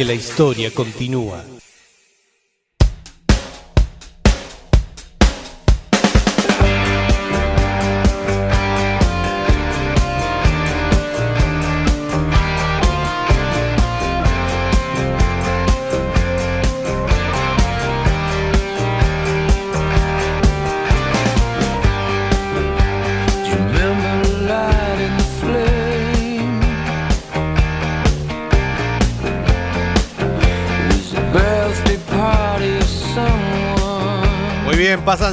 Porque 0.00 0.14
la 0.14 0.18
historia 0.18 0.70
continúa. 0.70 1.44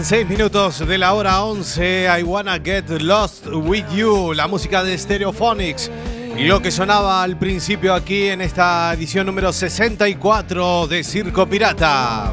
6 0.08 0.30
minutos 0.30 0.88
de 0.88 0.98
la 0.98 1.14
hora 1.14 1.44
11. 1.44 2.08
I 2.08 2.24
wanna 2.24 2.58
get 2.64 2.90
lost 3.02 3.46
with 3.46 3.84
you, 3.94 4.34
la 4.34 4.48
música 4.48 4.82
de 4.82 4.98
Stereophonics. 4.98 5.92
Y 6.38 6.46
lo 6.46 6.62
que 6.62 6.72
sonaba 6.72 7.24
al 7.24 7.38
principio 7.38 7.94
aquí 7.94 8.30
en 8.30 8.40
esta 8.40 8.94
edición 8.94 9.26
número 9.26 9.52
64 9.52 10.88
de 10.88 11.04
Circo 11.04 11.46
Pirata. 11.46 12.32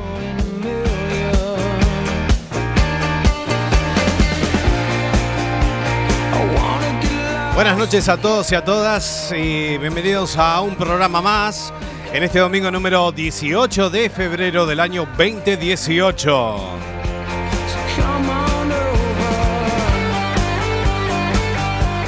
Buenas 7.57 7.77
noches 7.77 8.09
a 8.09 8.17
todos 8.17 8.53
y 8.53 8.55
a 8.55 8.63
todas 8.63 9.35
y 9.37 9.79
bienvenidos 9.79 10.37
a 10.37 10.61
un 10.61 10.77
programa 10.77 11.21
más 11.21 11.73
en 12.13 12.23
este 12.23 12.39
domingo 12.39 12.71
número 12.71 13.11
18 13.11 13.91
de 13.91 14.11
febrero 14.11 14.65
del 14.65 14.79
año 14.79 15.09
2018. 15.19 16.94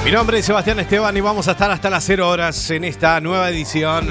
Mi 0.06 0.12
nombre 0.12 0.38
es 0.38 0.44
Sebastián 0.44 0.78
Esteban 0.78 1.16
y 1.16 1.20
vamos 1.20 1.48
a 1.48 1.50
estar 1.50 1.68
hasta 1.68 1.90
las 1.90 2.04
0 2.04 2.28
horas 2.28 2.70
en 2.70 2.84
esta 2.84 3.20
nueva 3.20 3.50
edición. 3.50 4.06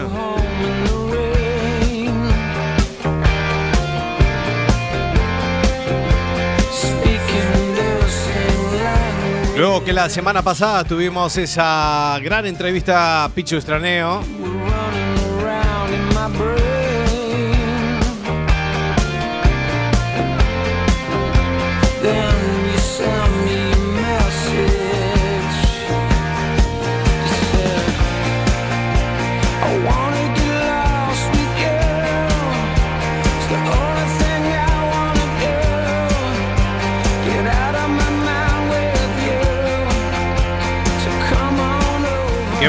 Luego 9.56 9.86
que 9.86 9.94
la 9.94 10.10
semana 10.10 10.42
pasada 10.42 10.84
tuvimos 10.84 11.38
esa 11.38 12.20
gran 12.22 12.46
entrevista 12.46 13.24
a 13.24 13.30
Pichu 13.30 13.56
Estraneo, 13.56 14.20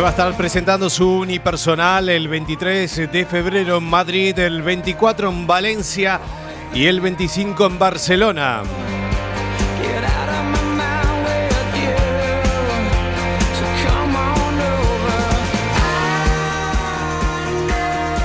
va 0.01 0.09
a 0.09 0.11
estar 0.11 0.37
presentando 0.37 0.91
su 0.91 1.21
unipersonal 1.21 2.11
el 2.11 2.29
23 2.29 3.11
de 3.11 3.25
febrero 3.25 3.79
en 3.79 3.85
Madrid, 3.85 4.39
el 4.39 4.61
24 4.61 5.31
en 5.31 5.47
Valencia 5.47 6.21
y 6.75 6.87
el 6.87 7.01
25 7.01 7.65
en 7.67 7.79
Barcelona. 7.79 8.63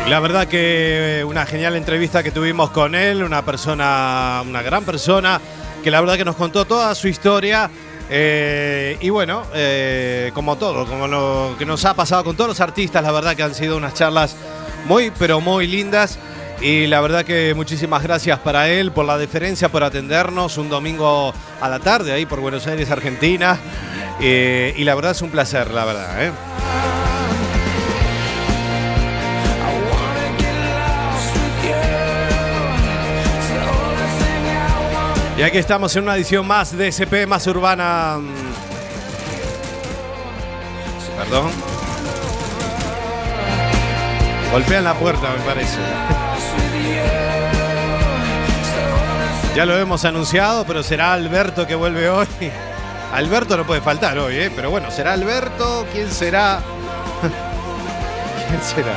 La 0.09 0.19
verdad 0.19 0.47
que 0.47 1.23
una 1.25 1.45
genial 1.45 1.77
entrevista 1.77 2.21
que 2.21 2.31
tuvimos 2.31 2.71
con 2.71 2.95
él, 2.95 3.23
una 3.23 3.45
persona, 3.45 4.43
una 4.45 4.61
gran 4.61 4.83
persona, 4.83 5.39
que 5.81 5.89
la 5.89 6.01
verdad 6.01 6.17
que 6.17 6.25
nos 6.25 6.35
contó 6.35 6.65
toda 6.65 6.93
su 6.95 7.07
historia. 7.07 7.69
Eh, 8.13 8.97
y 8.99 9.09
bueno, 9.09 9.43
eh, 9.53 10.31
como 10.33 10.57
todo, 10.57 10.85
como 10.85 11.07
lo 11.07 11.55
que 11.57 11.65
nos 11.65 11.85
ha 11.85 11.93
pasado 11.93 12.25
con 12.25 12.35
todos 12.35 12.49
los 12.49 12.59
artistas, 12.59 13.01
la 13.01 13.11
verdad 13.13 13.37
que 13.37 13.43
han 13.43 13.55
sido 13.55 13.77
unas 13.77 13.93
charlas 13.93 14.35
muy, 14.85 15.11
pero 15.17 15.39
muy 15.39 15.65
lindas. 15.65 16.19
Y 16.59 16.87
la 16.87 16.99
verdad 16.99 17.23
que 17.23 17.53
muchísimas 17.55 18.03
gracias 18.03 18.37
para 18.39 18.69
él 18.69 18.91
por 18.91 19.05
la 19.05 19.17
deferencia, 19.17 19.69
por 19.69 19.83
atendernos 19.83 20.57
un 20.57 20.69
domingo 20.69 21.33
a 21.61 21.69
la 21.69 21.79
tarde 21.79 22.11
ahí 22.11 22.25
por 22.25 22.41
Buenos 22.41 22.67
Aires, 22.67 22.91
Argentina. 22.91 23.57
Eh, 24.19 24.73
y 24.77 24.83
la 24.83 24.93
verdad 24.93 25.11
es 25.11 25.21
un 25.21 25.31
placer, 25.31 25.71
la 25.71 25.85
verdad. 25.85 26.33
Y 35.41 35.43
aquí 35.43 35.57
estamos 35.57 35.95
en 35.95 36.03
una 36.03 36.15
edición 36.15 36.45
más 36.45 36.77
de 36.77 36.89
SP 36.93 37.25
más 37.25 37.47
urbana. 37.47 38.19
Perdón. 41.17 41.49
Golpean 44.51 44.83
la 44.83 44.93
puerta, 44.93 45.33
me 45.35 45.43
parece. 45.43 45.79
Ya 49.55 49.65
lo 49.65 49.75
hemos 49.77 50.05
anunciado, 50.05 50.63
pero 50.65 50.83
será 50.83 51.11
Alberto 51.11 51.65
que 51.65 51.73
vuelve 51.73 52.07
hoy. 52.07 52.27
Alberto 53.13 53.57
no 53.57 53.65
puede 53.65 53.81
faltar 53.81 54.19
hoy, 54.19 54.35
¿eh? 54.35 54.51
pero 54.55 54.69
bueno, 54.69 54.91
será 54.91 55.13
Alberto. 55.13 55.87
¿Quién 55.91 56.09
será? 56.11 56.59
¿Quién 58.47 58.61
será? 58.61 58.93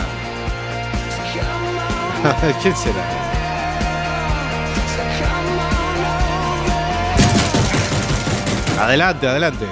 ¿Quién 2.62 2.76
será? 2.76 3.33
Adelante, 8.84 9.26
adelante. 9.26 9.64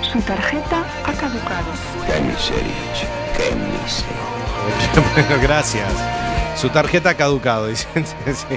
Su 0.00 0.18
tarjeta 0.22 0.82
ha 1.04 1.12
caducado. 1.12 1.66
Bueno, 2.06 2.32
gracias. 5.42 5.92
Su 6.56 6.70
tarjeta 6.70 7.10
ha 7.10 7.14
caducado, 7.14 7.66
dicen. 7.66 8.06
Sí. 8.06 8.56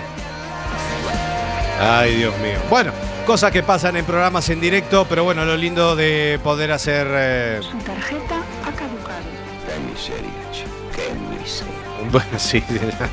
Ay, 1.82 2.16
Dios 2.16 2.34
mío. 2.40 2.58
Bueno, 2.70 2.94
cosas 3.26 3.52
que 3.52 3.62
pasan 3.62 3.98
en 3.98 4.06
programas 4.06 4.48
en 4.50 4.62
directo, 4.62 5.06
pero 5.10 5.26
bueno, 5.26 5.44
lo 5.44 5.58
lindo 5.58 5.98
de 5.98 6.40
poder 6.44 6.72
hacer. 6.72 7.08
eh, 7.12 7.60
Su 7.62 7.78
tarjeta 7.80 8.36
ha 8.66 8.72
caducado. 8.72 9.18
Bueno, 12.12 12.40
sí, 12.40 12.64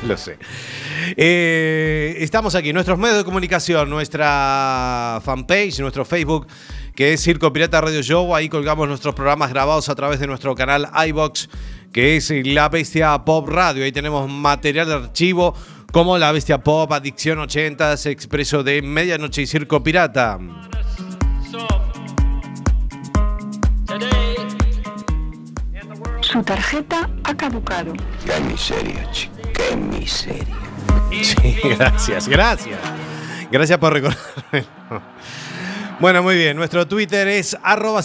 lo 0.03 0.15
sé. 0.15 0.37
Eh, 1.17 2.17
estamos 2.19 2.55
aquí, 2.55 2.73
nuestros 2.73 2.97
medios 2.97 3.17
de 3.17 3.23
comunicación, 3.23 3.89
nuestra 3.89 5.21
fanpage, 5.23 5.79
nuestro 5.79 6.05
Facebook, 6.05 6.47
que 6.95 7.13
es 7.13 7.21
Circo 7.21 7.51
Pirata 7.53 7.81
Radio 7.81 8.01
Show. 8.01 8.35
Ahí 8.35 8.49
colgamos 8.49 8.87
nuestros 8.87 9.15
programas 9.15 9.49
grabados 9.49 9.89
a 9.89 9.95
través 9.95 10.19
de 10.19 10.27
nuestro 10.27 10.55
canal 10.55 10.89
iBox, 11.07 11.49
que 11.91 12.17
es 12.17 12.31
La 12.45 12.69
Bestia 12.69 13.17
Pop 13.25 13.47
Radio. 13.47 13.83
Ahí 13.83 13.91
tenemos 13.91 14.29
material 14.29 14.87
de 14.87 14.93
archivo 14.93 15.55
como 15.91 16.17
La 16.17 16.31
Bestia 16.31 16.57
Pop, 16.57 16.91
Adicción 16.91 17.39
80s, 17.39 18.07
Expreso 18.07 18.63
de 18.63 18.81
Medianoche 18.81 19.43
y 19.43 19.47
Circo 19.47 19.81
Pirata. 19.81 20.39
Su 26.21 26.43
tarjeta 26.43 27.09
ha 27.23 27.37
caducado. 27.37 27.93
Sí, 31.21 31.59
gracias, 31.63 32.27
gracias. 32.27 32.79
Gracias 33.51 33.77
por 33.77 33.93
recordarme. 33.93 34.65
Bueno, 35.99 36.21
muy 36.21 36.35
bien. 36.35 36.57
Nuestro 36.57 36.85
Twitter 36.87 37.27
es 37.27 37.57
arroba. 37.63 38.01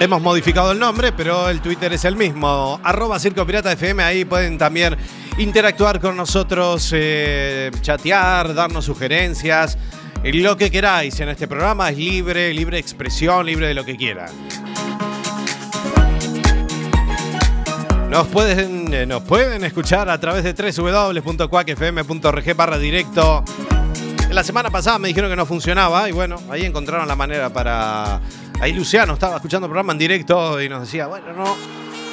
Hemos 0.00 0.20
modificado 0.20 0.72
el 0.72 0.78
nombre, 0.78 1.12
pero 1.12 1.48
el 1.48 1.60
Twitter 1.60 1.92
es 1.92 2.04
el 2.04 2.16
mismo. 2.16 2.80
Arroba 2.82 3.18
circopiratafm. 3.18 4.00
Ahí 4.00 4.24
pueden 4.24 4.58
también 4.58 4.96
interactuar 5.38 6.00
con 6.00 6.16
nosotros, 6.16 6.90
eh, 6.94 7.70
chatear, 7.80 8.52
darnos 8.52 8.84
sugerencias. 8.84 9.78
Lo 10.24 10.56
que 10.56 10.70
queráis 10.70 11.18
en 11.20 11.28
este 11.30 11.48
programa 11.48 11.90
es 11.90 11.98
libre, 11.98 12.54
libre 12.54 12.78
expresión, 12.78 13.44
libre 13.44 13.66
de 13.66 13.74
lo 13.74 13.84
que 13.84 13.96
quieran. 13.96 14.30
Nos 18.08 18.28
pueden, 18.28 18.94
eh, 18.94 19.04
nos 19.04 19.22
pueden 19.22 19.64
escuchar 19.64 20.08
a 20.08 20.20
través 20.20 20.44
de 20.44 20.52
www.cuacfm.org 20.52 22.54
barra 22.54 22.78
directo. 22.78 23.42
La 24.30 24.44
semana 24.44 24.70
pasada 24.70 24.98
me 24.98 25.08
dijeron 25.08 25.28
que 25.28 25.36
no 25.36 25.44
funcionaba 25.44 26.08
y 26.08 26.12
bueno, 26.12 26.40
ahí 26.50 26.64
encontraron 26.64 27.08
la 27.08 27.16
manera 27.16 27.50
para... 27.50 28.20
Ahí 28.60 28.72
Luciano 28.72 29.14
estaba 29.14 29.34
escuchando 29.36 29.66
el 29.66 29.70
programa 29.70 29.92
en 29.92 29.98
directo 29.98 30.62
y 30.62 30.68
nos 30.68 30.82
decía, 30.82 31.08
bueno, 31.08 31.32
no, 31.32 31.56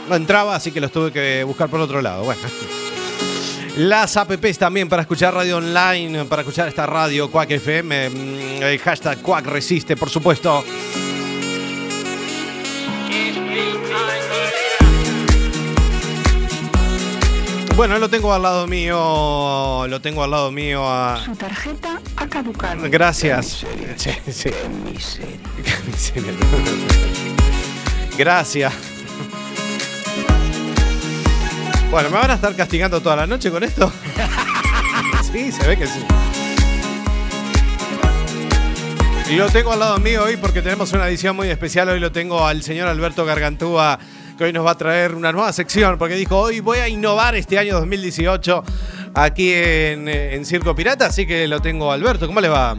no 0.10 0.16
entraba, 0.16 0.56
así 0.56 0.72
que 0.72 0.82
los 0.82 0.92
tuve 0.92 1.12
que 1.12 1.44
buscar 1.44 1.70
por 1.70 1.80
otro 1.80 2.02
lado. 2.02 2.24
Bueno. 2.24 2.42
Las 3.80 4.18
apps 4.18 4.58
también 4.58 4.90
para 4.90 5.04
escuchar 5.04 5.34
radio 5.34 5.56
online, 5.56 6.26
para 6.26 6.42
escuchar 6.42 6.68
esta 6.68 6.86
radio 6.86 7.32
Quack 7.32 7.52
FM, 7.52 8.10
mm, 8.10 8.64
el 8.64 8.78
hashtag 8.80 9.22
Quack 9.22 9.46
resiste, 9.46 9.96
por 9.96 10.10
supuesto. 10.10 10.66
Bueno, 17.78 17.98
lo 18.00 18.10
tengo 18.10 18.34
al 18.34 18.42
lado 18.42 18.68
mío, 18.68 19.88
lo 19.88 20.02
tengo 20.02 20.26
al 20.26 20.32
lado 20.32 20.52
mío 20.52 20.84
a... 20.86 21.24
Su 21.24 21.34
tarjeta 21.38 22.02
ha 22.18 22.28
caducado. 22.28 22.82
Gracias. 22.90 23.66
Sí, 23.96 24.10
sí. 24.30 24.50
Qué 25.64 25.72
miseria. 25.88 26.34
Gracias. 28.18 28.74
Bueno, 31.92 32.10
¿me 32.12 32.18
van 32.18 32.30
a 32.30 32.36
estar 32.36 32.56
castigando 32.56 33.02
toda 33.02 33.16
la 33.16 33.26
noche 33.26 33.50
con 33.50 33.64
esto? 33.64 33.92
Sí, 35.32 35.52
se 35.52 35.68
ve 35.68 35.78
que 35.78 35.88
sí. 35.88 36.00
Y 39.30 39.36
lo 39.36 39.48
tengo 39.50 39.72
al 39.72 39.80
lado 39.80 40.00
mío 40.00 40.24
hoy 40.24 40.38
porque 40.38 40.62
tenemos 40.62 40.92
una 40.94 41.08
edición 41.08 41.36
muy 41.36 41.50
especial. 41.50 41.90
Hoy 41.90 42.00
lo 42.00 42.12
tengo 42.12 42.46
al 42.46 42.64
señor 42.64 42.88
Alberto 42.88 43.26
Gargantúa, 43.26 44.00
que 44.38 44.46
hoy 44.46 44.54
nos 44.54 44.66
va 44.66 44.72
a 44.72 44.78
traer 44.78 45.14
una 45.14 45.32
nueva 45.32 45.54
sección, 45.54 46.00
porque 46.00 46.16
dijo, 46.16 46.38
hoy 46.38 46.62
voy 46.62 46.80
a 46.80 46.88
innovar 46.88 47.36
este 47.36 47.60
año 47.60 47.76
2018 47.76 48.64
aquí 49.14 49.54
en, 49.54 50.08
eh, 50.08 50.36
en 50.36 50.46
Circo 50.46 50.76
Pirata, 50.76 51.08
así 51.08 51.28
que 51.28 51.48
lo 51.48 51.60
tengo 51.60 51.92
Alberto. 51.92 52.26
¿Cómo 52.26 52.42
le 52.42 52.50
va? 52.50 52.76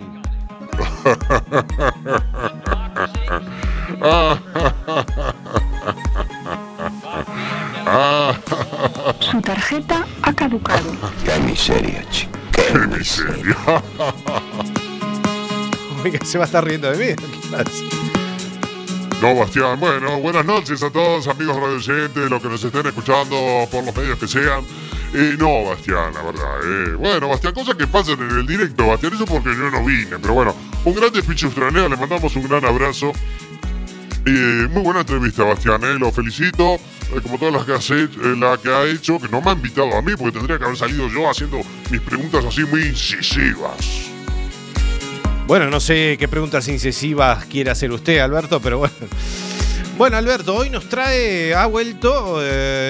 Su 9.31 9.41
tarjeta 9.41 10.07
ha 10.23 10.33
caducado. 10.33 10.91
Qué 11.25 11.39
miseria, 11.41 12.05
chico. 12.11 12.33
¡Qué 12.53 12.79
miseria! 12.87 13.57
Oiga, 16.05 16.19
se 16.25 16.39
va 16.39 16.45
a 16.45 16.47
estar 16.47 16.65
riendo 16.65 16.91
de 16.91 16.97
mí. 16.97 17.15
¿Qué 17.17 17.49
pasa? 17.51 17.71
No, 19.23 19.35
Bastián, 19.35 19.79
bueno, 19.79 20.19
buenas 20.21 20.45
noches 20.47 20.83
a 20.83 20.91
todos 20.91 21.29
amigos 21.29 21.55
radioyentes, 21.57 22.31
los 22.31 22.41
que 22.43 22.49
nos 22.49 22.65
estén 22.65 22.87
escuchando 22.87 23.69
por 23.71 23.85
los 23.85 23.95
medios 23.95 24.19
que 24.19 24.27
sean. 24.27 24.65
Y 25.13 25.37
no, 25.37 25.65
Bastián, 25.65 26.15
la 26.15 26.23
verdad. 26.23 26.59
eh. 26.65 26.95
Bueno, 26.99 27.29
Bastián, 27.29 27.53
cosas 27.53 27.75
que 27.75 27.87
pasan 27.87 28.19
en 28.23 28.31
el 28.31 28.47
directo, 28.47 28.87
Bastián, 28.87 29.13
eso 29.15 29.27
porque 29.27 29.51
yo 29.51 29.71
no 29.71 29.85
vine. 29.85 30.19
Pero 30.23 30.33
bueno, 30.35 30.55
un 30.85 30.95
grande 30.95 31.23
Pichustranea, 31.23 31.89
le 31.89 31.97
mandamos 31.97 32.35
un 32.35 32.49
gran 32.49 32.65
abrazo. 32.65 33.13
Muy 34.31 34.83
buena 34.83 35.01
entrevista, 35.01 35.43
Bastián, 35.43 35.83
eh, 35.83 35.99
lo 35.99 36.13
felicito. 36.13 36.75
eh, 36.75 37.21
como 37.23 37.39
todas 37.39 37.67
las 37.67 37.91
eh, 37.91 38.09
que 38.63 38.69
ha 38.71 38.85
hecho, 38.85 39.19
que 39.19 39.29
no 39.29 39.41
me 39.41 39.51
ha 39.51 39.55
invitado 39.55 39.93
a 39.97 40.03
mí, 40.03 40.13
porque 40.17 40.39
tendría 40.39 40.59
que 40.59 40.65
haber 40.65 40.77
salido 40.77 41.09
yo 41.09 41.29
haciendo 41.29 41.61
mis 41.91 42.01
preguntas 42.01 42.45
así 42.45 42.65
muy 42.65 42.83
incisivas. 42.83 44.11
Bueno, 45.49 45.69
no 45.69 45.81
sé 45.81 46.17
qué 46.19 46.29
preguntas 46.29 46.69
incisivas 46.69 47.45
quiere 47.47 47.71
hacer 47.71 47.91
usted, 47.91 48.19
Alberto, 48.21 48.61
pero 48.61 48.79
bueno. 48.79 48.95
Bueno, 49.99 50.17
Alberto, 50.17 50.55
hoy 50.55 50.71
nos 50.71 50.89
trae, 50.89 51.53
ha 51.55 51.67
vuelto, 51.67 52.41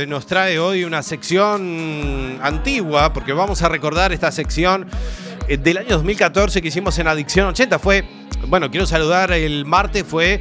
nos 0.07 0.27
trae 0.27 0.61
hoy 0.61 0.85
una 0.85 1.03
sección 1.03 2.39
antigua, 2.41 3.13
porque 3.13 3.33
vamos 3.33 3.63
a 3.63 3.69
recordar 3.69 4.13
esta 4.13 4.31
sección 4.31 4.87
del 5.49 5.79
año 5.79 5.89
2014 5.89 6.63
que 6.63 6.69
hicimos 6.69 6.97
en 7.01 7.09
Adicción 7.09 7.49
80. 7.49 7.81
Fue, 7.81 8.05
bueno, 8.47 8.71
quiero 8.71 8.87
saludar, 8.87 9.33
el 9.33 9.65
martes 9.65 10.05
fue 10.07 10.41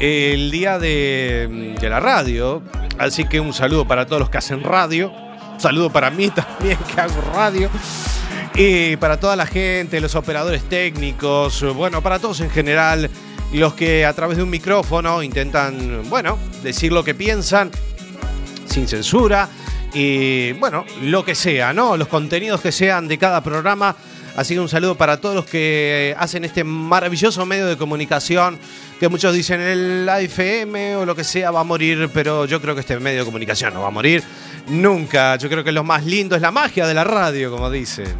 el 0.00 0.50
día 0.50 0.78
de, 0.78 1.76
la 1.80 2.00
radio, 2.00 2.62
así 2.98 3.26
que 3.26 3.38
un 3.38 3.52
saludo 3.52 3.86
para 3.86 4.06
todos 4.06 4.18
los 4.18 4.30
que 4.30 4.38
hacen 4.38 4.62
radio, 4.62 5.12
un 5.12 5.60
saludo 5.60 5.90
para 5.90 6.10
mí 6.10 6.30
también 6.34 6.78
que 6.78 7.00
hago 7.00 7.20
radio. 7.34 7.70
Y 8.54 8.96
para 8.96 9.20
toda 9.20 9.36
la 9.36 9.46
gente, 9.46 10.00
los 10.00 10.14
operadores 10.16 10.64
técnicos, 10.68 11.64
bueno, 11.74 12.02
para 12.02 12.18
todos 12.18 12.40
en 12.40 12.50
general, 12.50 13.08
los 13.52 13.74
que 13.74 14.04
a 14.04 14.12
través 14.12 14.38
de 14.38 14.42
un 14.42 14.50
micrófono 14.50 15.22
intentan, 15.22 16.02
bueno, 16.08 16.36
decir 16.62 16.92
lo 16.92 17.04
que 17.04 17.14
piensan 17.14 17.70
sin 18.66 18.88
censura 18.88 19.48
y, 19.92 20.52
bueno, 20.52 20.84
lo 21.02 21.24
que 21.24 21.34
sea, 21.34 21.72
¿no? 21.72 21.96
Los 21.96 22.08
contenidos 22.08 22.60
que 22.60 22.72
sean 22.72 23.06
de 23.06 23.18
cada 23.18 23.42
programa. 23.42 23.94
Así 24.36 24.54
que 24.54 24.60
un 24.60 24.68
saludo 24.68 24.96
para 24.96 25.20
todos 25.20 25.34
los 25.34 25.44
que 25.44 26.14
hacen 26.18 26.44
este 26.44 26.64
maravilloso 26.64 27.44
medio 27.46 27.66
de 27.66 27.76
comunicación 27.76 28.58
que 28.98 29.08
muchos 29.08 29.34
dicen 29.34 29.60
el 29.60 30.08
AFM 30.08 30.96
o 30.96 31.06
lo 31.06 31.16
que 31.16 31.24
sea 31.24 31.50
va 31.50 31.60
a 31.60 31.64
morir, 31.64 32.10
pero 32.12 32.44
yo 32.44 32.60
creo 32.60 32.74
que 32.74 32.80
este 32.80 32.98
medio 33.00 33.20
de 33.20 33.24
comunicación 33.24 33.74
no 33.74 33.82
va 33.82 33.88
a 33.88 33.92
morir 33.92 34.22
nunca. 34.68 35.36
Yo 35.36 35.48
creo 35.48 35.64
que 35.64 35.72
lo 35.72 35.84
más 35.84 36.04
lindo 36.04 36.36
es 36.36 36.42
la 36.42 36.50
magia 36.50 36.86
de 36.86 36.94
la 36.94 37.04
radio, 37.04 37.50
como 37.50 37.70
dicen. 37.70 38.14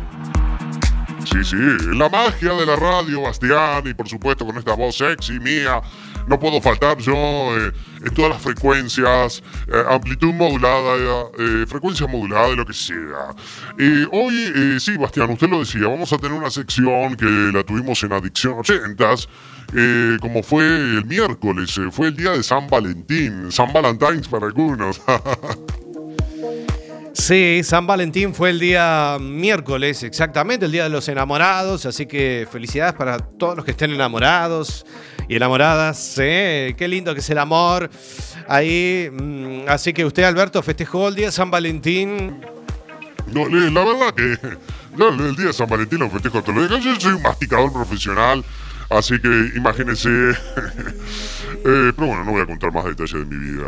Sí, 1.31 1.45
sí, 1.45 1.57
la 1.95 2.09
magia 2.09 2.55
de 2.55 2.67
la 2.67 2.77
radio, 2.77 3.23
Bastián, 3.23 3.83
y 3.87 3.95
por 3.95 4.09
supuesto 4.09 4.47
con 4.47 4.57
esta 4.57 4.75
voz 4.75 4.97
sexy 4.97 5.39
mía, 5.39 5.81
no 6.27 6.39
puedo 6.39 6.61
faltar 6.61 6.99
yo 6.99 7.15
eh, 7.15 7.73
en 8.05 8.15
todas 8.15 8.31
las 8.31 8.43
frecuencias, 8.43 9.43
eh, 9.69 9.83
amplitud 9.89 10.33
modulada, 10.33 11.29
eh, 11.39 11.65
frecuencia 11.67 12.07
modulada, 12.07 12.49
lo 12.55 12.67
que 12.67 12.73
sea. 12.73 13.35
Hoy, 14.13 14.81
sí, 14.81 14.97
Bastián, 14.97 15.31
usted 15.31 15.49
lo 15.49 15.61
decía, 15.61 15.89
vamos 15.89 16.13
a 16.13 16.19
tener 16.19 16.37
una 16.37 16.51
sección 16.51 17.17
que 17.17 17.27
la 17.27 17.63
tuvimos 17.63 18.03
en 18.03 18.13
Adicción 18.13 18.59
80s, 18.59 19.29
eh, 19.75 20.17
como 20.21 20.43
fue 20.43 20.65
el 20.65 21.05
miércoles, 21.05 21.79
fue 21.93 22.09
el 22.09 22.17
día 22.17 22.31
de 22.33 22.43
San 22.43 22.69
Valentín, 22.69 23.53
San 23.53 23.73
Valentines 23.73 24.29
para 24.29 24.47
algunos. 24.47 25.01
Sí, 27.13 27.63
San 27.65 27.89
Valentín 27.89 28.33
fue 28.33 28.51
el 28.51 28.61
día 28.61 29.19
miércoles, 29.21 30.05
exactamente, 30.05 30.67
el 30.67 30.73
día 30.73 30.85
de 30.85 30.91
los 30.91 31.09
enamorados, 31.09 31.85
así 31.85 32.07
que 32.07 32.47
felicidades 32.51 32.95
para 32.95 33.19
todos 33.19 33.57
los 33.57 33.65
que 33.65 33.73
estén 33.73 33.91
enamorados 33.91 34.87
y 35.31 35.37
enamoradas, 35.37 36.17
¿eh? 36.19 36.75
qué 36.77 36.89
lindo 36.89 37.15
que 37.15 37.21
es 37.21 37.31
el 37.31 37.39
amor 37.39 37.89
ahí. 38.49 39.09
mm, 39.13 39.69
Así 39.69 39.93
que 39.93 40.05
usted, 40.05 40.25
Alberto, 40.25 40.61
festejó 40.61 41.07
el 41.07 41.15
día 41.15 41.27
de 41.27 41.33
San 41.33 41.53
Valentín. 41.53 42.41
No, 43.29 43.49
la 43.49 43.85
verdad 43.85 44.13
que 44.13 44.37
el 44.99 45.37
día 45.37 45.47
de 45.47 45.53
San 45.53 45.69
Valentín 45.69 46.01
lo 46.01 46.11
festejo 46.11 46.43
días. 46.43 46.83
Yo 46.83 46.99
soy 46.99 47.13
un 47.13 47.23
masticador 47.23 47.73
profesional, 47.73 48.45
así 48.89 49.21
que 49.21 49.53
imagínense. 49.55 50.09
Eh, 51.63 51.93
pero 51.95 52.07
bueno, 52.09 52.25
no 52.25 52.33
voy 52.33 52.41
a 52.41 52.47
contar 52.47 52.73
más 52.73 52.85
detalles 52.87 53.13
de 53.13 53.25
mi 53.25 53.37
vida, 53.37 53.67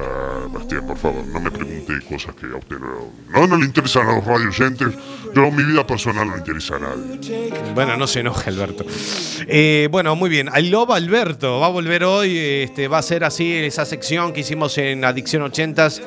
Bastián, 0.51 0.87
por 0.87 0.97
favor. 0.97 1.25
No 1.27 1.41
me 1.41 1.51
pregunte 1.51 1.93
cosas 2.09 2.35
que 2.35 2.47
a 2.47 2.57
usted 2.57 2.77
no, 2.79 3.47
no, 3.47 3.57
le 3.57 3.67
interesan 3.67 4.09
a 4.09 4.17
los 4.17 4.25
radioyentes. 4.25 4.89
Yo, 5.35 5.51
mi 5.51 5.63
vida 5.63 5.87
personal 5.87 6.27
no 6.27 6.37
interesa 6.37 6.77
a 6.77 6.79
nadie. 6.79 7.53
Bueno, 7.75 7.97
no 7.97 8.07
se 8.07 8.21
enoje, 8.21 8.49
Alberto. 8.49 8.85
Eh, 9.47 9.89
bueno, 9.91 10.17
muy 10.17 10.31
bien. 10.31 10.49
I 10.57 10.71
Love 10.71 10.91
Alberto 10.93 11.61
va 11.61 11.67
a 11.67 11.71
volver 11.71 12.05
hoy. 12.05 12.39
Este, 12.39 12.89
va 12.89 12.99
a 12.99 13.03
ser 13.03 13.25
así 13.25 13.53
esa 13.53 13.85
sección 13.85 14.33
que 14.33 14.41
hicimos 14.41 14.79
en 14.79 15.05
Adicción 15.05 15.43
80s 15.43 16.01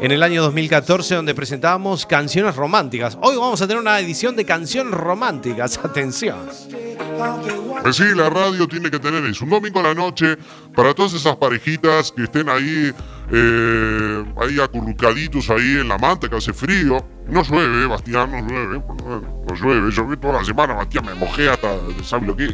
en 0.00 0.12
el 0.12 0.22
año 0.22 0.42
2014, 0.42 1.14
donde 1.14 1.34
presentábamos 1.34 2.06
canciones 2.06 2.56
románticas. 2.56 3.18
Hoy 3.20 3.36
vamos 3.36 3.60
a 3.60 3.66
tener 3.66 3.80
una 3.80 4.00
edición 4.00 4.34
de 4.34 4.46
canciones 4.46 4.94
románticas. 4.94 5.78
Atención. 5.84 6.38
Pues 7.82 7.96
sí, 7.96 8.04
la 8.14 8.30
radio 8.30 8.66
tiene 8.66 8.90
que 8.90 8.98
tener 8.98 9.24
eso. 9.24 9.44
Un 9.44 9.50
domingo 9.50 9.80
a 9.80 9.82
la 9.82 9.94
noche, 9.94 10.38
para 10.74 10.94
todas 10.94 11.12
esas 11.12 11.36
parejitas 11.36 12.12
que 12.12 12.24
estén 12.24 12.48
ahí, 12.48 12.92
eh, 13.30 14.24
ahí 14.40 14.60
acurrucaditos 14.60 15.50
ahí 15.50 15.78
en 15.80 15.88
la 15.88 15.98
manta 15.98 16.28
que 16.28 16.36
hace 16.36 16.52
frío. 16.52 17.04
No 17.28 17.42
llueve, 17.42 17.86
Bastián, 17.86 18.30
no 18.32 18.40
llueve. 18.40 18.82
No, 19.06 19.54
llueve. 19.54 19.92
Yo 19.92 20.06
vi 20.06 20.16
toda 20.16 20.34
la 20.34 20.44
semana, 20.44 20.74
Bastián, 20.74 21.04
me 21.04 21.14
mojé 21.14 21.50
hasta, 21.50 21.68
¿sabe 22.02 22.26
lo 22.26 22.36
que? 22.36 22.48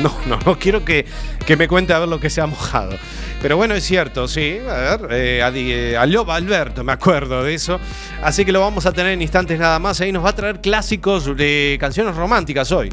No, 0.00 0.12
no, 0.26 0.38
no 0.44 0.58
quiero 0.58 0.84
que, 0.84 1.06
que 1.46 1.56
me 1.56 1.68
cuente 1.68 1.92
a 1.92 2.00
ver 2.00 2.08
lo 2.08 2.18
que 2.18 2.30
se 2.30 2.40
ha 2.40 2.46
mojado. 2.46 2.98
Pero 3.42 3.56
bueno, 3.56 3.74
es 3.74 3.82
cierto, 3.82 4.28
sí. 4.28 4.58
A 4.68 4.96
ver, 4.96 5.08
eh, 5.10 5.40
eh, 5.42 5.96
a 5.96 6.06
Loba 6.06 6.36
Alberto, 6.36 6.84
me 6.84 6.92
acuerdo 6.92 7.42
de 7.42 7.54
eso. 7.54 7.80
Así 8.22 8.44
que 8.44 8.52
lo 8.52 8.60
vamos 8.60 8.86
a 8.86 8.92
tener 8.92 9.12
en 9.12 9.20
instantes 9.20 9.58
nada 9.58 9.80
más. 9.80 10.00
Ahí 10.00 10.12
nos 10.12 10.24
va 10.24 10.30
a 10.30 10.34
traer 10.36 10.60
clásicos 10.60 11.36
de 11.36 11.76
canciones 11.80 12.14
románticas 12.14 12.70
hoy. 12.70 12.88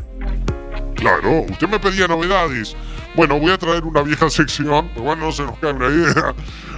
Claro, 0.95 1.41
usted 1.47 1.69
me 1.69 1.79
pedía 1.79 2.07
novedades. 2.07 2.75
Bueno, 3.13 3.39
voy 3.39 3.51
a 3.51 3.59
traer 3.59 3.83
una 3.83 4.01
vieja 4.01 4.27
sección, 4.29 4.89
pero 4.89 5.03
bueno, 5.03 5.25
no 5.27 5.31
se 5.31 5.43
nos 5.43 5.57
cae 5.59 5.71
una 5.71 5.87
idea. 5.87 6.33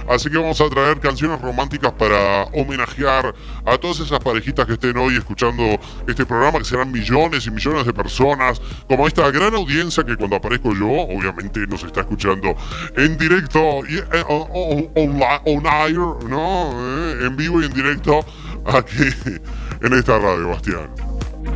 Así 0.08 0.30
que 0.30 0.38
vamos 0.38 0.60
a 0.60 0.68
traer 0.68 0.98
canciones 1.00 1.40
románticas 1.40 1.92
para 1.92 2.44
homenajear 2.52 3.34
a 3.64 3.78
todas 3.78 4.00
esas 4.00 4.18
parejitas 4.20 4.66
que 4.66 4.74
estén 4.74 4.96
hoy 4.96 5.16
escuchando 5.16 5.78
este 6.06 6.26
programa, 6.26 6.58
que 6.58 6.64
serán 6.64 6.90
millones 6.90 7.46
y 7.46 7.50
millones 7.50 7.86
de 7.86 7.92
personas, 7.92 8.60
como 8.88 9.06
esta 9.06 9.30
gran 9.30 9.54
audiencia 9.54 10.04
que 10.04 10.16
cuando 10.16 10.36
aparezco 10.36 10.74
yo, 10.74 10.90
obviamente 10.90 11.60
nos 11.66 11.82
está 11.84 12.00
escuchando 12.00 12.54
en 12.96 13.16
directo, 13.16 13.80
y, 13.88 13.98
eh, 13.98 14.24
on 14.28 15.66
air, 15.66 15.98
¿no? 16.28 16.72
Eh, 16.72 17.26
en 17.26 17.36
vivo 17.36 17.62
y 17.62 17.66
en 17.66 17.72
directo 17.72 18.20
aquí 18.66 19.04
en 19.82 19.92
esta 19.92 20.18
radio, 20.18 20.48
Bastián. 20.48 20.90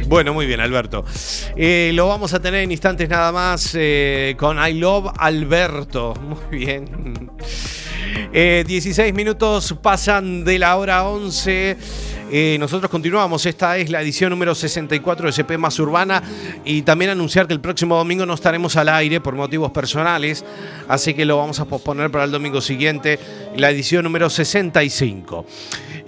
Bueno, 0.09 0.35
muy 0.35 0.47
bien, 0.47 0.61
Alberto. 0.61 1.05
Eh, 1.57 1.93
lo 1.95 2.09
vamos 2.09 2.35
a 2.35 2.41
tener 2.41 2.63
en 2.63 2.71
instantes 2.71 3.09
nada 3.09 3.33
más 3.33 3.77
con 4.37 4.59
I 4.59 4.75
Love 4.75 5.13
Alberto. 5.17 6.15
Muy 6.51 6.59
bien. 6.59 7.31
Eh, 8.33 8.65
16 8.67 9.15
minutos 9.15 9.75
pasan 9.81 10.45
de 10.45 10.59
la 10.59 10.77
hora 10.77 11.09
11. 11.09 11.77
Eh, 12.31 12.57
nosotros 12.59 12.91
continuamos. 12.91 13.47
Esta 13.47 13.77
es 13.79 13.91
la 13.91 14.03
edición 14.03 14.31
número 14.31 14.55
64 14.55 15.27
de 15.27 15.33
CP 15.33 15.59
Más 15.59 15.79
Urbana. 15.79 16.23
Y 16.65 16.83
también 16.83 17.11
anunciar 17.11 17.47
que 17.47 17.53
el 17.53 17.61
próximo 17.61 17.97
domingo 17.97 18.27
no 18.27 18.35
estaremos 18.35 18.77
al 18.77 18.89
aire 18.89 19.21
por 19.21 19.35
motivos 19.35 19.71
personales. 19.71 20.45
Así 20.89 21.15
que 21.15 21.25
lo 21.25 21.37
vamos 21.37 21.61
a 21.61 21.65
posponer 21.67 22.11
para 22.11 22.25
el 22.25 22.31
domingo 22.31 22.61
siguiente, 22.61 23.19
la 23.57 23.71
edición 23.71 24.05
número 24.05 24.29
65. 24.29 25.47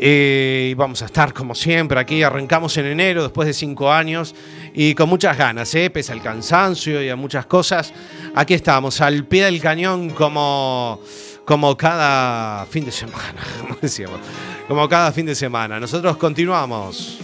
Eh, 0.01 0.75
vamos 0.77 1.03
a 1.03 1.07
estar 1.07 1.35
como 1.35 1.55
siempre 1.55 1.99
aquí. 1.99 2.23
Arrancamos 2.23 2.77
en 2.77 2.87
enero 2.87 3.25
después 3.25 3.47
de 3.47 3.53
cinco 3.53 3.91
años 3.91 4.35
y 4.73 4.95
con 4.95 5.09
muchas 5.09 5.37
ganas, 5.37 5.75
¿eh? 5.75 5.91
pese 5.91 6.13
al 6.13 6.23
cansancio 6.23 7.03
y 7.03 7.09
a 7.09 7.17
muchas 7.17 7.47
cosas. 7.47 7.93
Aquí 8.35 8.55
estamos, 8.55 9.01
al 9.01 9.25
pie 9.25 9.47
del 9.47 9.61
cañón 9.61 10.11
como, 10.11 11.01
como 11.49 11.75
cada 11.79 12.67
fin 12.67 12.85
de 12.85 12.93
semana, 12.93 13.41
como 13.61 13.79
decíamos. 13.81 14.21
Como 14.69 14.87
cada 14.87 15.11
fin 15.13 15.25
de 15.25 15.35
semana. 15.35 15.81
Nosotros 15.81 16.19
continuamos. 16.19 17.21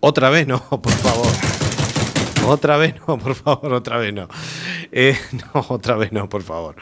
Otra 0.00 0.28
vez 0.28 0.46
no, 0.46 0.60
por 0.68 0.92
favor. 0.92 1.32
Otra 2.46 2.76
vez 2.76 2.94
no, 3.08 3.16
por 3.16 3.34
favor, 3.34 3.72
otra 3.72 3.96
vez 3.96 4.12
no. 4.12 4.28
Eh, 4.92 5.16
no, 5.54 5.64
otra 5.70 5.96
vez 5.96 6.12
no, 6.12 6.28
por 6.28 6.42
favor. 6.42 6.76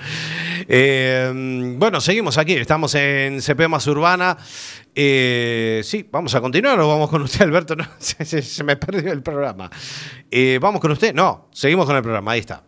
Eh, 0.66 1.74
bueno, 1.78 2.00
seguimos 2.00 2.36
aquí, 2.36 2.54
estamos 2.54 2.96
en 2.96 3.40
CP 3.40 3.68
Más 3.68 3.86
Urbana. 3.86 4.36
Eh, 4.94 5.80
sí, 5.84 6.06
vamos 6.10 6.34
a 6.34 6.40
continuar 6.40 6.78
o 6.80 6.88
vamos 6.88 7.08
con 7.08 7.22
usted, 7.22 7.42
Alberto. 7.42 7.74
No, 7.82 7.84
se, 7.98 8.64
me 8.64 8.76
perdió 8.76 9.12
el 9.12 9.22
programa. 9.22 9.70
Eh, 10.30 10.58
¿Vamos 10.60 10.80
con 10.80 10.92
usted? 10.92 11.14
No, 11.14 11.48
seguimos 11.52 11.86
con 11.86 11.96
el 11.96 12.02
programa, 12.02 12.32
ahí 12.32 12.40
está. 12.40 12.64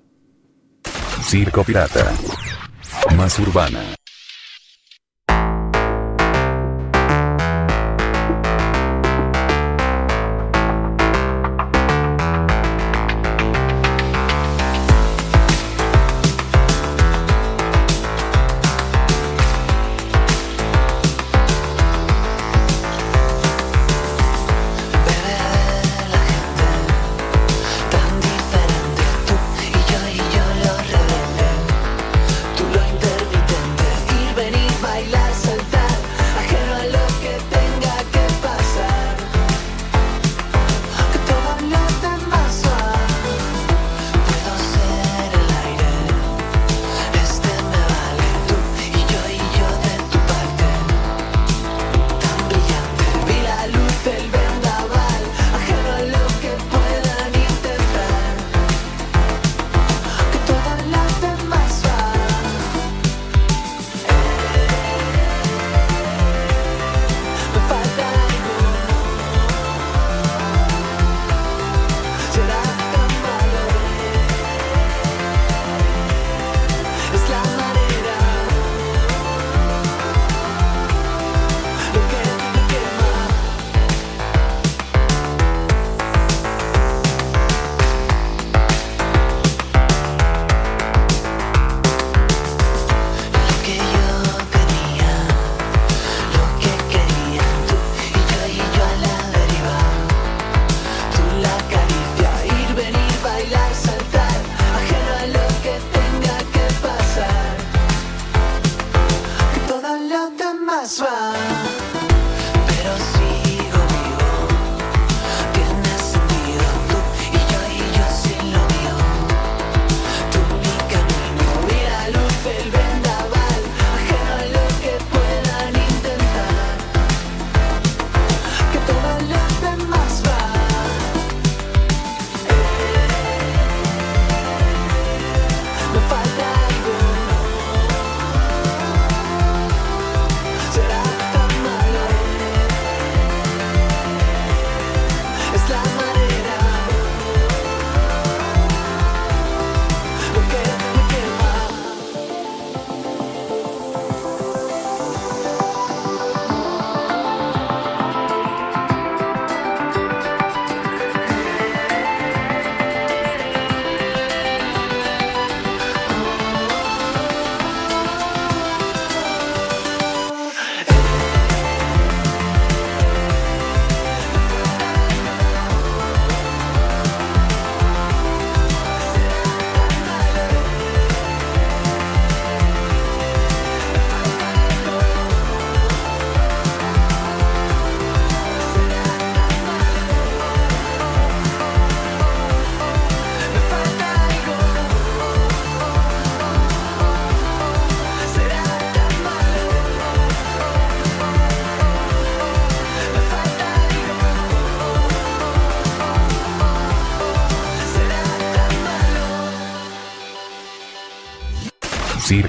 Circo 1.23 1.65
Pirata. 1.65 2.13
Más 3.17 3.39
urbana. 3.39 3.95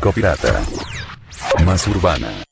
Circo 0.06 0.12
Pirata. 0.14 0.62
Más 1.66 1.88
urbana. 1.88 2.45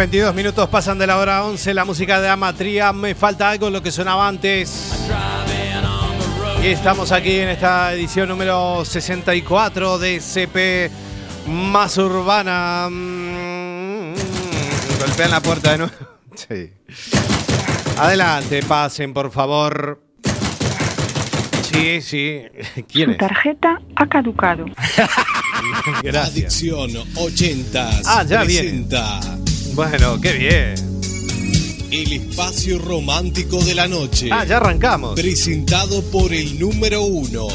22 0.00 0.34
minutos 0.34 0.66
pasan 0.70 0.98
de 0.98 1.06
la 1.06 1.18
hora 1.18 1.44
11. 1.44 1.74
La 1.74 1.84
música 1.84 2.22
de 2.22 2.28
Amatria. 2.30 2.90
Me 2.94 3.14
falta 3.14 3.50
algo 3.50 3.68
lo 3.68 3.82
que 3.82 3.92
sonaba 3.92 4.26
antes. 4.28 4.94
Y 6.62 6.68
estamos 6.68 7.12
aquí 7.12 7.38
en 7.40 7.50
esta 7.50 7.92
edición 7.92 8.30
número 8.30 8.82
64 8.82 9.98
de 9.98 10.18
CP 10.20 10.90
Más 11.48 11.98
Urbana. 11.98 12.88
Mm, 12.90 14.14
Golpean 15.00 15.30
la 15.32 15.40
puerta 15.42 15.72
de 15.72 15.78
nuevo. 15.78 15.92
Sí. 16.34 16.72
Adelante, 17.98 18.62
pasen, 18.62 19.12
por 19.12 19.30
favor. 19.30 20.00
Sí, 21.70 22.00
sí. 22.00 22.40
¿Quién 22.90 23.06
Su 23.06 23.10
es? 23.12 23.18
tarjeta 23.18 23.78
ha 23.96 24.06
caducado. 24.06 24.64
Gracias. 26.02 26.30
Adicción 26.30 26.90
80 27.16 27.90
Ah, 28.06 28.22
ya 28.26 28.40
presenta 28.44 29.20
Bueno, 29.80 30.20
qué 30.20 30.32
bien. 30.34 30.74
el 31.90 32.12
espacio 32.12 32.78
romántico 32.78 33.64
de 33.64 33.74
la 33.74 33.88
noche. 33.88 34.28
Ah, 34.30 34.44
ya 34.44 34.58
arrancamos. 34.58 35.18
Presentado 35.18 36.02
por 36.10 36.34
el 36.34 36.58
número 36.58 37.00
uno, 37.04 37.48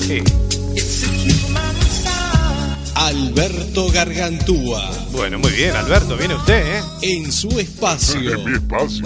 Sí. 0.00 0.22
Alberto 2.94 3.90
Gargantúa. 3.90 4.90
Bueno, 5.12 5.38
muy 5.38 5.50
bien, 5.52 5.76
Alberto, 5.76 6.16
viene 6.16 6.34
usted, 6.34 6.78
¿eh? 6.78 6.82
En 7.02 7.30
su 7.30 7.60
espacio, 7.60 8.32
En 8.32 8.44
mi 8.46 8.56
espacio. 8.56 9.04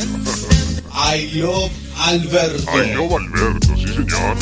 I 1.17 1.33
Love 1.41 1.73
Alberto. 1.99 2.71
Ay, 2.73 2.93
no, 2.95 3.17
Alberto, 3.17 3.67
sí, 3.77 3.89
señor. 3.95 4.37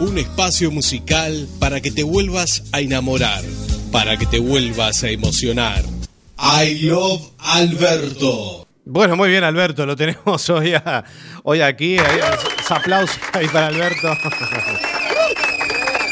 Un 0.00 0.18
espacio 0.18 0.70
musical 0.70 1.48
para 1.58 1.80
que 1.80 1.90
te 1.90 2.02
vuelvas 2.02 2.64
a 2.72 2.80
enamorar, 2.80 3.42
para 3.90 4.18
que 4.18 4.26
te 4.26 4.38
vuelvas 4.38 5.02
a 5.04 5.08
emocionar. 5.08 5.82
I 6.42 6.80
Love 6.82 7.22
Alberto. 7.38 8.66
Bueno, 8.84 9.14
muy 9.16 9.28
bien, 9.28 9.44
Alberto, 9.44 9.84
lo 9.86 9.94
tenemos 9.96 10.48
hoy, 10.50 10.74
a- 10.74 11.04
hoy 11.44 11.60
aquí. 11.60 11.98
Ahí, 11.98 12.20
ese 12.60 12.74
aplauso 12.74 13.18
ahí 13.32 13.46
para 13.48 13.68
Alberto. 13.68 14.16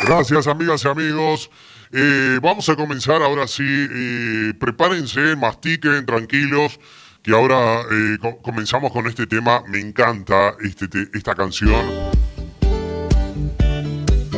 Gracias, 0.06 0.46
amigas 0.46 0.84
y 0.84 0.88
amigos. 0.88 1.50
Eh, 1.92 2.38
vamos 2.42 2.68
a 2.68 2.76
comenzar 2.76 3.22
ahora 3.22 3.46
sí. 3.48 3.64
eh, 3.64 4.52
prepárense, 4.60 5.34
mastiquen, 5.36 6.04
tranquilos, 6.06 6.78
que 7.22 7.32
ahora 7.32 7.80
eh, 7.90 8.18
co- 8.20 8.38
comenzamos 8.42 8.92
con 8.92 9.06
este 9.06 9.26
tema. 9.26 9.62
Me 9.66 9.80
encanta 9.80 10.54
este 10.62 10.88
te- 10.88 11.08
esta 11.14 11.34
canción. 11.34 11.84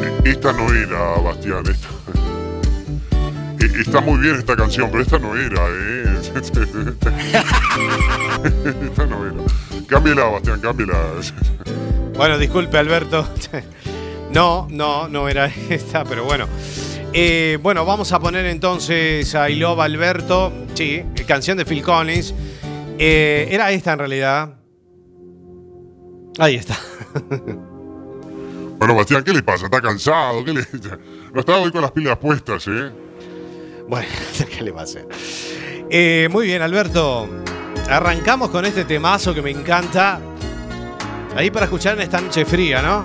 Eh, 0.03 0.20
Esta 0.24 0.53
no 0.53 0.72
era, 0.72 1.18
Bastián. 1.20 1.64
Esta, 1.68 1.88
está 3.66 4.01
muy 4.01 4.20
bien 4.20 4.37
esta 4.37 4.57
canción, 4.57 4.90
pero 4.90 5.03
esta 5.03 5.18
no 5.18 5.37
era, 5.37 5.66
¿eh? 5.68 6.20
esta 8.85 9.07
no 9.07 9.27
era. 9.27 9.37
Cámbiala, 9.87 10.25
Bastián, 10.25 10.61
cámbiala. 10.61 10.94
Bueno, 12.16 12.38
disculpe, 12.38 12.79
Alberto. 12.79 13.29
No, 14.33 14.68
no, 14.70 15.09
no 15.09 15.29
era 15.29 15.46
esta, 15.68 16.05
pero 16.05 16.25
bueno. 16.25 16.46
Eh, 17.12 17.59
bueno, 17.61 17.85
vamos 17.85 18.12
a 18.12 18.20
poner 18.20 18.46
entonces 18.46 19.35
a 19.35 19.51
I 19.51 19.57
Love 19.57 19.81
Alberto. 19.81 20.53
Sí, 20.75 21.03
canción 21.27 21.59
de 21.59 21.64
Phil 21.64 21.83
Collins. 21.83 22.33
Eh, 22.96 23.49
era 23.51 23.73
esta 23.73 23.94
en 23.94 23.99
realidad. 23.99 24.55
Ahí 26.38 26.55
está. 26.55 26.79
Bueno, 28.79 28.94
Bastián, 28.94 29.23
¿qué 29.23 29.35
le 29.35 29.42
pasa? 29.42 29.66
¿Está 29.66 29.81
cansado? 29.81 30.42
¿Qué 30.42 30.55
le... 30.55 30.66
No 31.35 31.40
estaba 31.40 31.59
hoy 31.59 31.70
con 31.70 31.83
las 31.83 31.92
pilas 31.92 32.16
puestas, 32.16 32.66
¿eh? 32.66 32.90
Bueno, 33.90 34.07
¿qué 34.57 34.62
le 34.62 34.70
va 34.70 34.83
a 34.83 34.85
hacer? 34.85 35.09
Eh, 35.90 36.29
muy 36.31 36.46
bien, 36.46 36.62
Alberto. 36.62 37.29
Arrancamos 37.88 38.50
con 38.50 38.64
este 38.64 38.85
temazo 38.85 39.35
que 39.35 39.42
me 39.42 39.50
encanta. 39.50 40.20
Ahí 41.35 41.50
para 41.50 41.64
escuchar 41.64 41.96
en 41.96 42.03
esta 42.03 42.20
noche 42.20 42.44
fría, 42.44 42.83
¿no? 42.83 43.05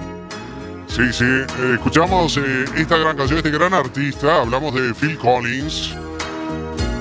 Sí, 0.88 1.12
sí. 1.12 1.26
Eh, 1.26 1.72
escuchamos 1.74 2.38
eh, 2.38 2.66
esta 2.76 2.98
gran 3.00 3.18
canción, 3.18 3.40
este 3.40 3.50
gran 3.50 3.74
artista. 3.74 4.42
Hablamos 4.42 4.76
de 4.76 4.94
Phil 4.94 5.18
Collins. 5.18 5.96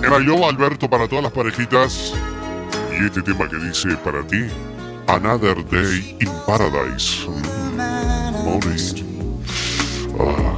Era 0.02 0.18
yo, 0.24 0.48
Alberto, 0.48 0.88
para 0.88 1.06
todas 1.06 1.24
las 1.24 1.32
parejitas. 1.32 2.14
Y 2.98 3.04
este 3.04 3.20
tema 3.20 3.46
que 3.50 3.56
dice 3.56 3.98
para 3.98 4.26
ti: 4.26 4.46
Another 5.08 5.62
Day 5.68 6.16
in 6.20 6.30
Paradise. 6.46 7.26
Morning. 8.46 9.04
Ah. 10.18 10.54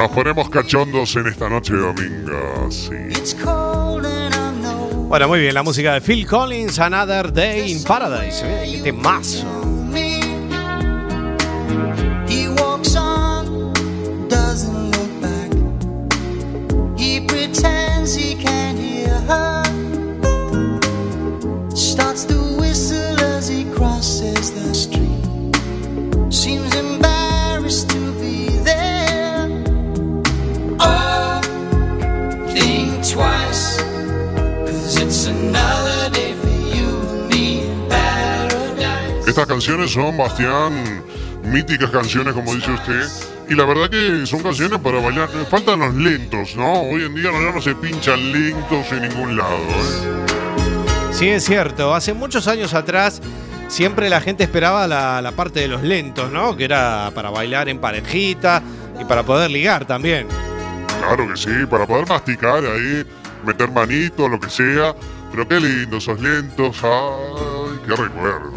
Nos 0.00 0.12
ponemos 0.12 0.48
cachondos 0.48 1.14
en 1.16 1.26
esta 1.26 1.50
noche 1.50 1.74
de 1.74 1.80
domingo. 1.80 2.70
Sí. 2.70 2.94
Bueno, 5.08 5.28
muy 5.28 5.40
bien, 5.40 5.52
la 5.52 5.62
música 5.62 5.92
de 5.92 6.00
Phil 6.00 6.26
Collins, 6.26 6.78
Another 6.78 7.30
Day 7.30 7.70
in 7.70 7.84
Paradise. 7.84 8.42
Mira, 8.42 8.64
qué 8.64 8.80
temazo. 8.82 9.46
He 12.26 12.48
walks 12.48 12.96
on, 12.96 13.74
doesn't 14.30 14.90
look 14.90 15.20
back. 15.20 15.50
He 16.96 17.20
pretends 17.26 18.14
he 18.14 18.36
can't 18.36 18.78
hear 18.78 19.20
her. 19.28 19.62
Starts 21.74 22.24
to 22.24 22.36
whistle 22.58 23.20
as 23.36 23.50
he 23.50 23.66
crosses 23.74 24.50
the 24.52 24.72
street. 24.72 25.52
Seems 26.32 26.74
canciones 39.60 39.90
son, 39.90 40.16
Bastián, 40.16 40.72
míticas 41.44 41.90
canciones, 41.90 42.32
como 42.32 42.54
dice 42.54 42.70
usted. 42.70 43.06
Y 43.46 43.54
la 43.54 43.66
verdad 43.66 43.90
que 43.90 44.24
son 44.24 44.42
canciones 44.42 44.78
para 44.78 45.02
bailar. 45.02 45.28
Faltan 45.50 45.80
los 45.80 45.94
lentos, 45.96 46.56
¿no? 46.56 46.80
Hoy 46.80 47.04
en 47.04 47.14
día 47.14 47.30
no, 47.30 47.42
ya 47.42 47.52
no 47.52 47.60
se 47.60 47.74
pinchan 47.74 48.32
lentos 48.32 48.90
en 48.90 49.02
ningún 49.02 49.36
lado. 49.36 49.58
¿eh? 49.58 51.12
Sí, 51.12 51.28
es 51.28 51.44
cierto. 51.44 51.94
Hace 51.94 52.14
muchos 52.14 52.48
años 52.48 52.72
atrás 52.72 53.20
siempre 53.68 54.08
la 54.08 54.22
gente 54.22 54.44
esperaba 54.44 54.86
la, 54.86 55.20
la 55.20 55.32
parte 55.32 55.60
de 55.60 55.68
los 55.68 55.82
lentos, 55.82 56.32
¿no? 56.32 56.56
Que 56.56 56.64
era 56.64 57.10
para 57.14 57.28
bailar 57.28 57.68
en 57.68 57.80
parejita 57.80 58.62
y 58.98 59.04
para 59.04 59.24
poder 59.24 59.50
ligar 59.50 59.84
también. 59.84 60.26
Claro 61.00 61.28
que 61.28 61.36
sí, 61.36 61.66
para 61.70 61.86
poder 61.86 62.08
masticar 62.08 62.64
ahí, 62.64 63.04
meter 63.44 63.70
manito, 63.70 64.26
lo 64.26 64.40
que 64.40 64.48
sea. 64.48 64.94
Pero 65.30 65.46
qué 65.46 65.60
lindo, 65.60 65.98
esos 65.98 66.18
lentos. 66.18 66.78
Ay, 66.82 67.78
qué 67.86 67.94
recuerdo. 67.94 68.52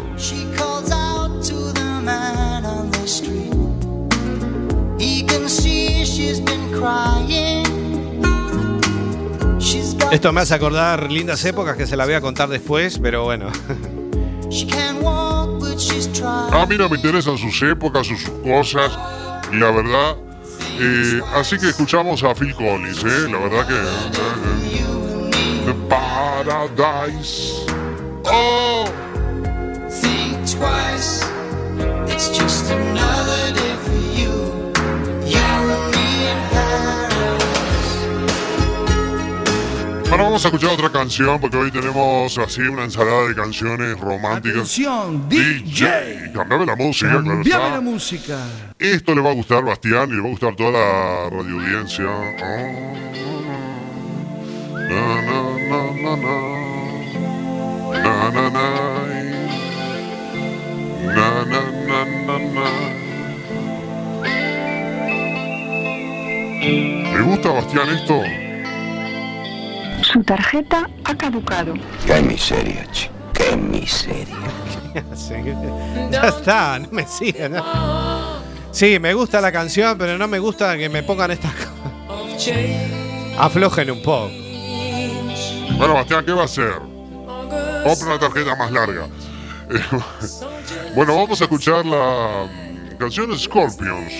Esto 10.14 10.32
me 10.32 10.42
hace 10.42 10.54
acordar 10.54 11.10
lindas 11.10 11.44
épocas 11.44 11.76
que 11.76 11.86
se 11.88 11.96
la 11.96 12.04
voy 12.04 12.14
a 12.14 12.20
contar 12.20 12.48
después, 12.48 13.00
pero 13.00 13.24
bueno. 13.24 13.50
she 14.48 14.64
can't 14.64 15.02
walk, 15.02 15.58
but 15.58 15.76
she's 15.76 16.06
trying. 16.12 16.54
A 16.54 16.64
mí 16.66 16.78
no 16.78 16.88
me 16.88 16.96
interesan 16.96 17.36
sus 17.36 17.60
épocas 17.62 18.08
o 18.10 18.16
sus 18.16 18.30
cosas, 18.44 18.96
la 19.52 19.70
verdad. 19.72 20.16
Eh, 20.78 21.20
así 21.34 21.58
que 21.58 21.70
escuchamos 21.70 22.22
a 22.22 22.32
Phil 22.34 22.54
Collins, 22.54 23.02
¿eh? 23.04 23.28
La 23.28 23.38
verdad 23.38 23.66
que... 23.66 23.74
The 25.66 25.74
Paradise. 25.88 27.66
Oh, 28.26 28.84
Think 29.90 30.48
twice. 30.48 31.24
It's 32.06 32.28
just 32.28 32.70
another 32.70 33.23
Ahora 40.14 40.26
vamos 40.26 40.44
a 40.44 40.46
escuchar 40.48 40.70
otra 40.70 40.92
canción 40.92 41.40
porque 41.40 41.56
hoy 41.56 41.72
tenemos 41.72 42.38
así 42.38 42.60
una 42.60 42.84
ensalada 42.84 43.26
de 43.26 43.34
canciones 43.34 43.98
románticas. 43.98 44.58
Atención, 44.58 45.28
DJ, 45.28 46.30
cambiame 46.32 46.66
la 46.66 46.76
música, 46.76 47.10
claro 47.10 47.24
Cambiame 47.24 47.64
está. 47.64 47.74
la 47.74 47.80
música. 47.80 48.38
Esto 48.78 49.12
le 49.12 49.20
va 49.20 49.30
a 49.30 49.34
gustar 49.34 49.64
Bastián 49.64 50.10
y 50.10 50.12
le 50.12 50.20
va 50.20 50.28
a 50.28 50.30
gustar 50.30 50.52
a 50.52 50.54
toda 50.54 50.70
la 50.70 51.30
radio 51.30 51.58
audiencia. 51.58 52.04
Na, 54.70 55.20
na, 55.20 55.42
na, 55.68 55.80
na, 56.00 56.16
na. 56.16 56.36
Na, 58.04 58.30
na, 58.30 58.50
na. 58.50 58.66
Na, 61.12 61.44
na, 61.44 61.60
na, 61.88 62.04
na, 62.04 62.38
na. 62.54 62.66
¿Le 67.16 67.22
gusta 67.22 67.48
Bastián 67.50 67.88
esto? 67.88 68.43
Su 70.14 70.22
tarjeta 70.22 70.88
ha 71.06 71.14
caducado. 71.16 71.74
Qué 72.06 72.22
miseria, 72.22 72.86
chico. 72.92 73.12
Qué 73.32 73.56
miseria. 73.56 74.36
Sí, 75.16 75.34
ya 76.08 76.28
está, 76.28 76.78
no 76.78 76.86
me 76.92 77.04
sigan. 77.04 77.54
¿no? 77.54 77.64
Sí, 78.70 79.00
me 79.00 79.12
gusta 79.12 79.40
la 79.40 79.50
canción, 79.50 79.98
pero 79.98 80.16
no 80.16 80.28
me 80.28 80.38
gusta 80.38 80.78
que 80.78 80.88
me 80.88 81.02
pongan 81.02 81.32
estas 81.32 81.52
cosas. 82.06 82.52
Aflojen 83.36 83.90
un 83.90 84.02
poco. 84.04 84.30
Bueno, 85.76 85.94
Bastián, 85.94 86.24
¿qué 86.24 86.30
va 86.30 86.42
a 86.42 86.44
hacer? 86.44 86.74
Compra 87.82 88.06
una 88.06 88.18
tarjeta 88.20 88.54
más 88.54 88.70
larga. 88.70 89.08
Bueno, 90.94 91.16
vamos 91.16 91.40
a 91.40 91.44
escuchar 91.44 91.84
la 91.84 92.46
mm, 92.46 92.96
canción 92.98 93.36
Scorpions. 93.36 94.12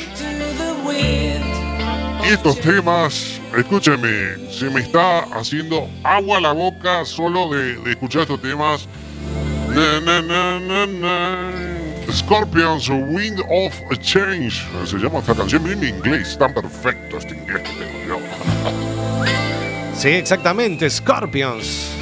Y 2.24 2.32
estos 2.32 2.58
temas, 2.60 3.40
escúcheme, 3.56 4.50
se 4.50 4.70
me 4.70 4.80
está 4.80 5.20
haciendo 5.36 5.88
agua 6.02 6.40
la 6.40 6.52
boca 6.52 7.04
solo 7.04 7.50
de, 7.50 7.90
escuchar 7.90 8.22
estos 8.22 8.40
temas. 8.40 8.88
Scorpions, 12.12 12.88
Wind 12.88 13.40
of 13.50 13.74
Change. 14.00 14.64
Se 14.84 14.98
llama 14.98 15.18
esta 15.18 15.34
canción. 15.34 15.62
Mi 15.64 15.88
inglés, 15.88 16.38
tan 16.38 16.54
perfecto 16.54 17.18
este 17.18 17.34
inglés 17.34 17.62
que 17.62 17.84
tengo 17.84 18.06
yo. 18.08 18.18
Sí, 19.96 20.08
exactamente, 20.08 20.90
Scorpions. 20.90 21.92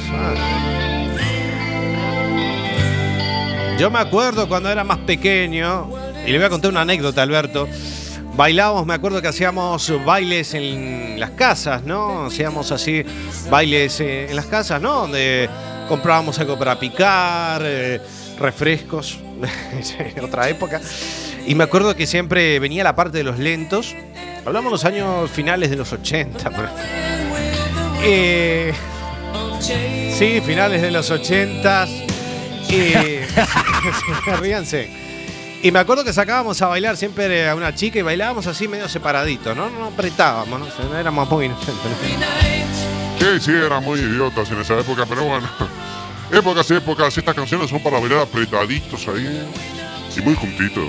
Yo 3.77 3.91
me 3.91 3.99
acuerdo 3.99 4.47
cuando 4.47 4.69
era 4.69 4.83
más 4.83 4.97
pequeño, 4.99 5.89
y 6.25 6.31
le 6.31 6.37
voy 6.37 6.45
a 6.45 6.49
contar 6.49 6.71
una 6.71 6.81
anécdota, 6.81 7.21
Alberto. 7.21 7.67
Bailábamos, 8.35 8.87
me 8.87 8.95
acuerdo 8.95 9.21
que 9.21 9.27
hacíamos 9.27 9.91
bailes 10.03 10.55
en 10.55 11.19
las 11.19 11.31
casas, 11.31 11.83
¿no? 11.83 12.25
Hacíamos 12.25 12.71
así 12.71 13.03
bailes 13.49 13.99
eh, 13.99 14.29
en 14.29 14.35
las 14.35 14.47
casas, 14.47 14.81
¿no? 14.81 15.01
Donde 15.01 15.47
comprábamos 15.87 16.39
algo 16.39 16.57
para 16.57 16.79
picar, 16.79 17.61
eh, 17.63 18.01
refrescos, 18.39 19.19
otra 20.23 20.49
época. 20.49 20.81
Y 21.45 21.53
me 21.53 21.63
acuerdo 21.63 21.95
que 21.95 22.07
siempre 22.07 22.57
venía 22.57 22.83
la 22.83 22.95
parte 22.95 23.19
de 23.19 23.23
los 23.23 23.37
lentos. 23.37 23.95
Hablamos 24.45 24.71
los 24.71 24.85
años 24.85 25.29
finales 25.29 25.69
de 25.69 25.75
los 25.75 25.93
80. 25.93 26.49
por 26.49 26.65
ahí. 26.65 26.73
Eh, 28.03 28.73
sí, 29.59 30.41
finales 30.43 30.81
de 30.81 30.89
los 30.89 31.11
80. 31.11 31.87
Eh, 32.69 33.27
ríanse. 34.41 35.02
Y 35.63 35.71
me 35.71 35.79
acuerdo 35.79 36.03
que 36.03 36.11
sacábamos 36.11 36.61
a 36.61 36.67
bailar 36.67 36.97
siempre 36.97 37.47
a 37.47 37.55
una 37.55 37.73
chica 37.73 37.97
y 37.97 38.01
bailábamos 38.01 38.45
así 38.47 38.67
medio 38.67 38.89
separadito, 38.89 39.55
¿no? 39.55 39.69
No 39.69 39.85
apretábamos, 39.85 40.59
¿no? 40.59 40.65
O 40.65 40.69
sea, 40.69 40.99
éramos 40.99 41.29
muy 41.29 41.45
inocentes. 41.45 41.85
¿no? 41.85 43.17
Sí, 43.17 43.39
sí, 43.39 43.51
eran 43.51 43.81
muy 43.81 43.97
idiotas 43.97 44.51
en 44.51 44.59
esa 44.59 44.77
época, 44.77 45.05
pero 45.07 45.23
bueno. 45.23 45.47
Épocas, 46.33 46.69
épocas, 46.69 47.17
estas 47.17 47.33
canciones 47.33 47.69
son 47.69 47.81
para 47.81 47.97
bailar 47.97 48.19
apretaditos 48.19 49.07
ahí 49.07 49.47
y 50.17 50.21
muy 50.21 50.35
juntitos. 50.35 50.83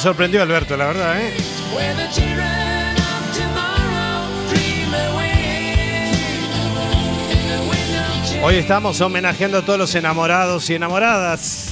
Sorprendió 0.00 0.42
Alberto, 0.42 0.76
la 0.76 0.86
verdad, 0.86 1.20
¿eh? 1.20 1.34
Hoy 8.42 8.54
estamos 8.54 9.00
homenajeando 9.02 9.58
a 9.58 9.62
todos 9.62 9.78
los 9.78 9.94
enamorados 9.94 10.70
y 10.70 10.74
enamoradas. 10.74 11.68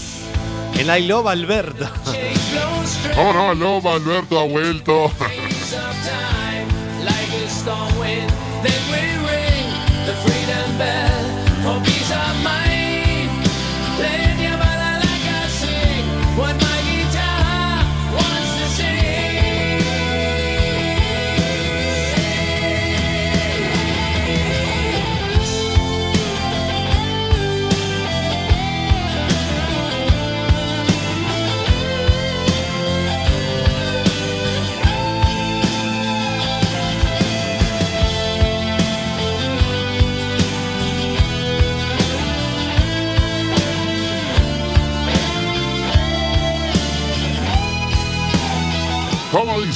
En 0.76 0.94
I 0.94 1.06
Love 1.06 1.26
Alberto. 1.28 1.88
¿Cómo 3.14 3.32
no? 3.32 3.54
Loba 3.54 3.94
Alberto 3.94 4.38
ha 4.38 4.44
vuelto. 4.44 5.10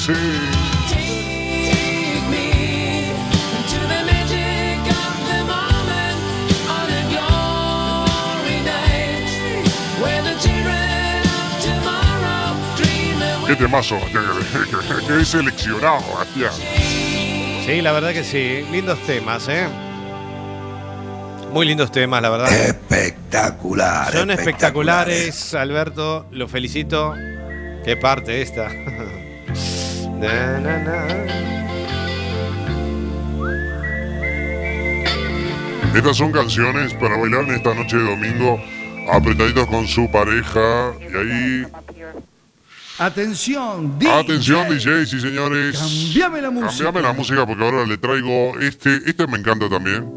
Dream 0.06 0.62
¿Qué 13.46 13.56
temazo? 13.56 13.98
Que, 15.06 15.20
he 15.20 15.24
seleccionado. 15.24 16.00
Sí, 17.66 17.82
la 17.82 17.92
verdad 17.92 18.12
que 18.12 18.24
sí. 18.24 18.64
Lindos 18.72 18.98
temas, 19.00 19.46
¿eh? 19.48 19.66
Muy 21.52 21.66
lindos 21.66 21.92
temas, 21.92 22.22
la 22.22 22.30
verdad. 22.30 22.50
Espectacular. 22.50 24.10
Son 24.10 24.30
espectacular. 24.30 25.10
espectaculares, 25.10 25.54
Alberto. 25.54 26.26
Lo 26.30 26.48
felicito. 26.48 27.14
Qué 27.84 27.96
parte 27.96 28.40
esta. 28.40 28.70
Na, 30.22 30.60
na, 30.60 30.78
na. 30.78 31.06
Estas 35.96 36.16
son 36.16 36.30
canciones 36.30 36.94
para 36.94 37.16
bailar 37.16 37.42
en 37.42 37.56
esta 37.56 37.74
noche 37.74 37.96
de 37.96 38.04
domingo, 38.04 38.60
apretaditos 39.12 39.66
con 39.66 39.86
su 39.88 40.08
pareja. 40.12 40.92
Y 41.00 41.16
ahí, 41.16 41.66
Atención, 42.98 43.98
atención 44.08 44.68
DJ, 44.68 45.06
sí 45.06 45.20
señores. 45.20 45.76
Cambiame 45.76 46.40
la 46.40 46.50
música. 46.50 46.84
Cambiame 46.84 47.08
la 47.08 47.14
música 47.14 47.44
porque 47.44 47.64
ahora 47.64 47.84
le 47.84 47.98
traigo 47.98 48.60
este. 48.60 49.00
Este 49.04 49.26
me 49.26 49.38
encanta 49.38 49.68
también. 49.68 50.08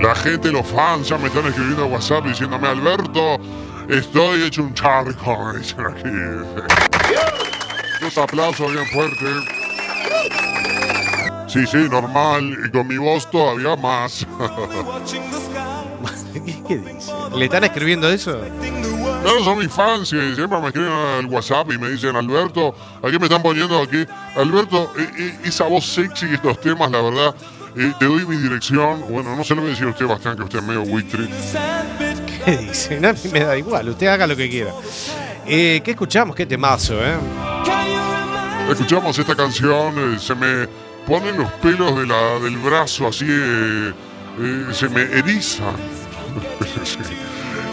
La 0.00 0.14
gente, 0.14 0.52
los 0.52 0.66
fans, 0.66 1.08
ya 1.08 1.18
me 1.18 1.26
están 1.26 1.46
escribiendo 1.46 1.82
a 1.82 1.86
WhatsApp 1.86 2.24
diciéndome, 2.24 2.68
Alberto, 2.68 3.38
estoy 3.90 4.42
hecho 4.44 4.62
un 4.62 4.74
charco. 4.74 5.52
Dicen 5.52 5.86
aquí. 5.86 6.08
Los 8.00 8.16
aplausos 8.18 8.72
bien 8.72 8.86
fuertes. 8.86 9.44
Sí, 11.46 11.66
sí, 11.66 11.88
normal. 11.90 12.56
Y 12.64 12.70
con 12.70 12.86
mi 12.86 12.96
voz 12.96 13.30
todavía 13.30 13.76
más. 13.76 14.26
¿Qué, 16.68 16.78
dice? 16.78 17.12
¿Le 17.36 17.44
están 17.46 17.64
escribiendo 17.64 18.08
eso? 18.08 18.40
Claro, 19.22 19.44
son 19.44 19.58
mis 19.58 19.70
fans 19.70 20.12
y 20.12 20.34
siempre 20.34 20.58
me 20.60 20.68
escriben 20.68 20.90
al 20.90 21.26
WhatsApp 21.26 21.70
y 21.72 21.78
me 21.78 21.90
dicen, 21.90 22.16
Alberto, 22.16 22.74
aquí 23.02 23.18
me 23.18 23.26
están 23.26 23.42
poniendo 23.42 23.82
aquí, 23.82 24.06
Alberto, 24.36 24.90
esa 25.44 25.64
voz 25.64 25.84
sexy 25.84 26.26
y 26.26 26.34
estos 26.34 26.58
temas, 26.60 26.90
la 26.90 27.02
verdad, 27.02 27.34
eh, 27.76 27.92
te 27.98 28.06
doy 28.06 28.24
mi 28.24 28.36
dirección. 28.36 29.04
Bueno, 29.10 29.36
no 29.36 29.44
se 29.44 29.54
lo 29.54 29.60
voy 29.60 29.70
a 29.70 29.72
decir 29.72 29.86
a 29.88 29.90
usted, 29.90 30.06
Bastián, 30.06 30.36
que 30.36 30.44
usted 30.44 30.60
es 30.60 30.64
medio 30.64 30.84
buitre. 30.84 31.28
¿Qué 32.44 32.56
dice? 32.56 33.00
No, 33.00 33.08
a 33.08 33.12
mí 33.12 33.20
me 33.32 33.40
da 33.40 33.56
igual. 33.56 33.88
Usted 33.88 34.06
haga 34.06 34.26
lo 34.26 34.36
que 34.36 34.48
quiera. 34.48 34.72
Eh, 35.46 35.80
¿Qué 35.84 35.92
escuchamos? 35.92 36.34
Qué 36.36 36.46
temazo, 36.46 36.94
¿eh? 37.04 37.16
Escuchamos 38.70 39.18
esta 39.18 39.34
canción, 39.34 40.14
eh, 40.14 40.18
se 40.20 40.34
me 40.34 40.68
ponen 41.06 41.36
los 41.38 41.50
pelos 41.54 41.96
de 41.96 42.06
la, 42.06 42.38
del 42.38 42.56
brazo 42.58 43.08
así, 43.08 43.26
eh, 43.28 43.92
se 44.72 44.88
me 44.88 45.02
erizan. 45.02 45.74
Sí. 46.84 46.98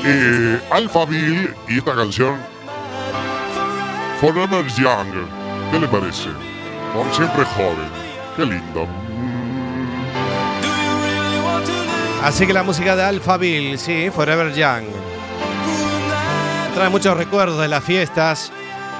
Eh, 0.05 0.59
Alphaville 0.71 1.53
y 1.67 1.77
esta 1.77 1.93
canción, 1.95 2.37
Forever 4.19 4.65
Young. 4.67 5.27
¿Qué 5.71 5.79
le 5.79 5.87
parece? 5.87 6.29
Por 6.93 7.13
siempre 7.13 7.45
joven. 7.45 7.89
Qué 8.35 8.45
lindo. 8.45 8.87
Así 12.23 12.45
que 12.45 12.53
la 12.53 12.63
música 12.63 12.95
de 12.95 13.03
Alphaville, 13.03 13.77
sí, 13.77 14.09
Forever 14.13 14.53
Young. 14.53 14.85
Trae 16.75 16.89
muchos 16.89 17.15
recuerdos 17.15 17.59
de 17.61 17.67
las 17.67 17.83
fiestas. 17.83 18.51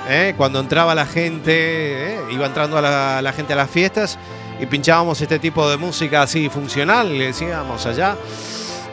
¿eh? 0.08 0.34
Cuando 0.38 0.60
entraba 0.60 0.95
la 0.95 1.06
gente, 1.06 2.15
¿eh? 2.15 2.19
iba 2.32 2.45
entrando 2.45 2.77
a 2.77 2.82
la, 2.82 3.21
la 3.21 3.34
gente 3.34 3.53
a 3.53 3.56
las 3.56 3.69
fiestas 3.69 4.17
y 4.60 4.65
pinchábamos 4.65 5.19
este 5.21 5.39
tipo 5.39 5.69
de 5.69 5.77
música 5.77 6.21
así 6.21 6.49
funcional, 6.49 7.17
le 7.17 7.27
decíamos 7.27 7.86
allá. 7.86 8.15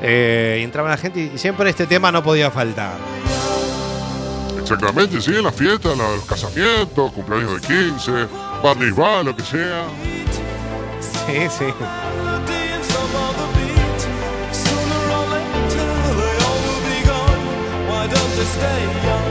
Eh, 0.01 0.59
y 0.61 0.65
entraba 0.65 0.91
la 0.91 0.97
gente 0.97 1.31
y 1.35 1.39
siempre 1.39 1.71
este 1.71 1.87
tema 1.87 2.11
no 2.13 2.23
podía 2.23 2.51
faltar. 2.51 2.95
Exactamente, 4.61 5.21
sí, 5.21 5.31
en 5.37 5.45
las 5.45 5.55
fiestas, 5.55 5.97
los 5.97 6.25
casamientos, 6.25 7.13
cumpleaños 7.13 7.61
de 7.61 7.67
15, 7.67 8.13
bar 8.63 8.77
mitzvah, 8.77 9.23
lo 9.23 9.37
que 9.37 9.43
sea. 9.43 9.85
Sí, 11.01 11.49
sí. 11.59 11.65
stay 18.45 18.85
young. 19.07 19.24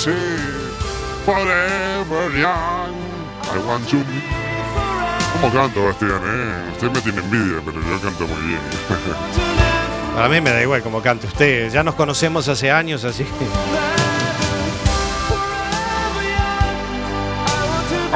Dice, 0.00 0.16
Forever 1.26 2.32
Young, 2.32 2.94
I 3.52 3.58
want 3.68 3.86
to... 3.90 3.98
¿Cómo 5.34 5.52
canto, 5.52 5.84
Bastián, 5.84 6.22
eh? 6.24 6.70
Usted 6.72 6.90
me 6.90 7.00
tiene 7.02 7.18
envidia, 7.20 7.60
pero 7.62 7.82
yo 7.82 8.00
canto 8.00 8.26
muy 8.26 8.48
bien. 8.48 8.60
Para 10.14 10.28
mí 10.30 10.40
me 10.40 10.52
da 10.52 10.62
igual 10.62 10.82
como 10.82 11.02
cante 11.02 11.26
usted. 11.26 11.70
Ya 11.70 11.82
nos 11.82 11.96
conocemos 11.96 12.48
hace 12.48 12.70
años, 12.70 13.04
así 13.04 13.24
que. 13.24 13.46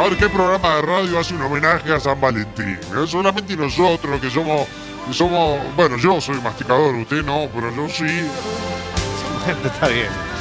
A 0.00 0.02
ver, 0.04 0.16
¿qué 0.16 0.30
programa 0.30 0.76
de 0.76 0.82
radio 0.82 1.18
hace 1.18 1.34
un 1.34 1.42
homenaje 1.42 1.92
a 1.92 2.00
San 2.00 2.18
Valentín? 2.18 2.78
Eh, 2.96 3.06
Solamente 3.06 3.54
nosotros 3.58 4.22
que 4.22 4.30
somos, 4.30 4.66
que 5.06 5.12
somos... 5.12 5.60
Bueno, 5.76 5.98
yo 5.98 6.18
soy 6.18 6.40
masticador, 6.40 6.94
usted 6.94 7.22
no, 7.22 7.46
pero 7.54 7.70
yo 7.76 7.86
sí. 7.90 8.26
Está 9.66 9.88
bien. 9.88 10.33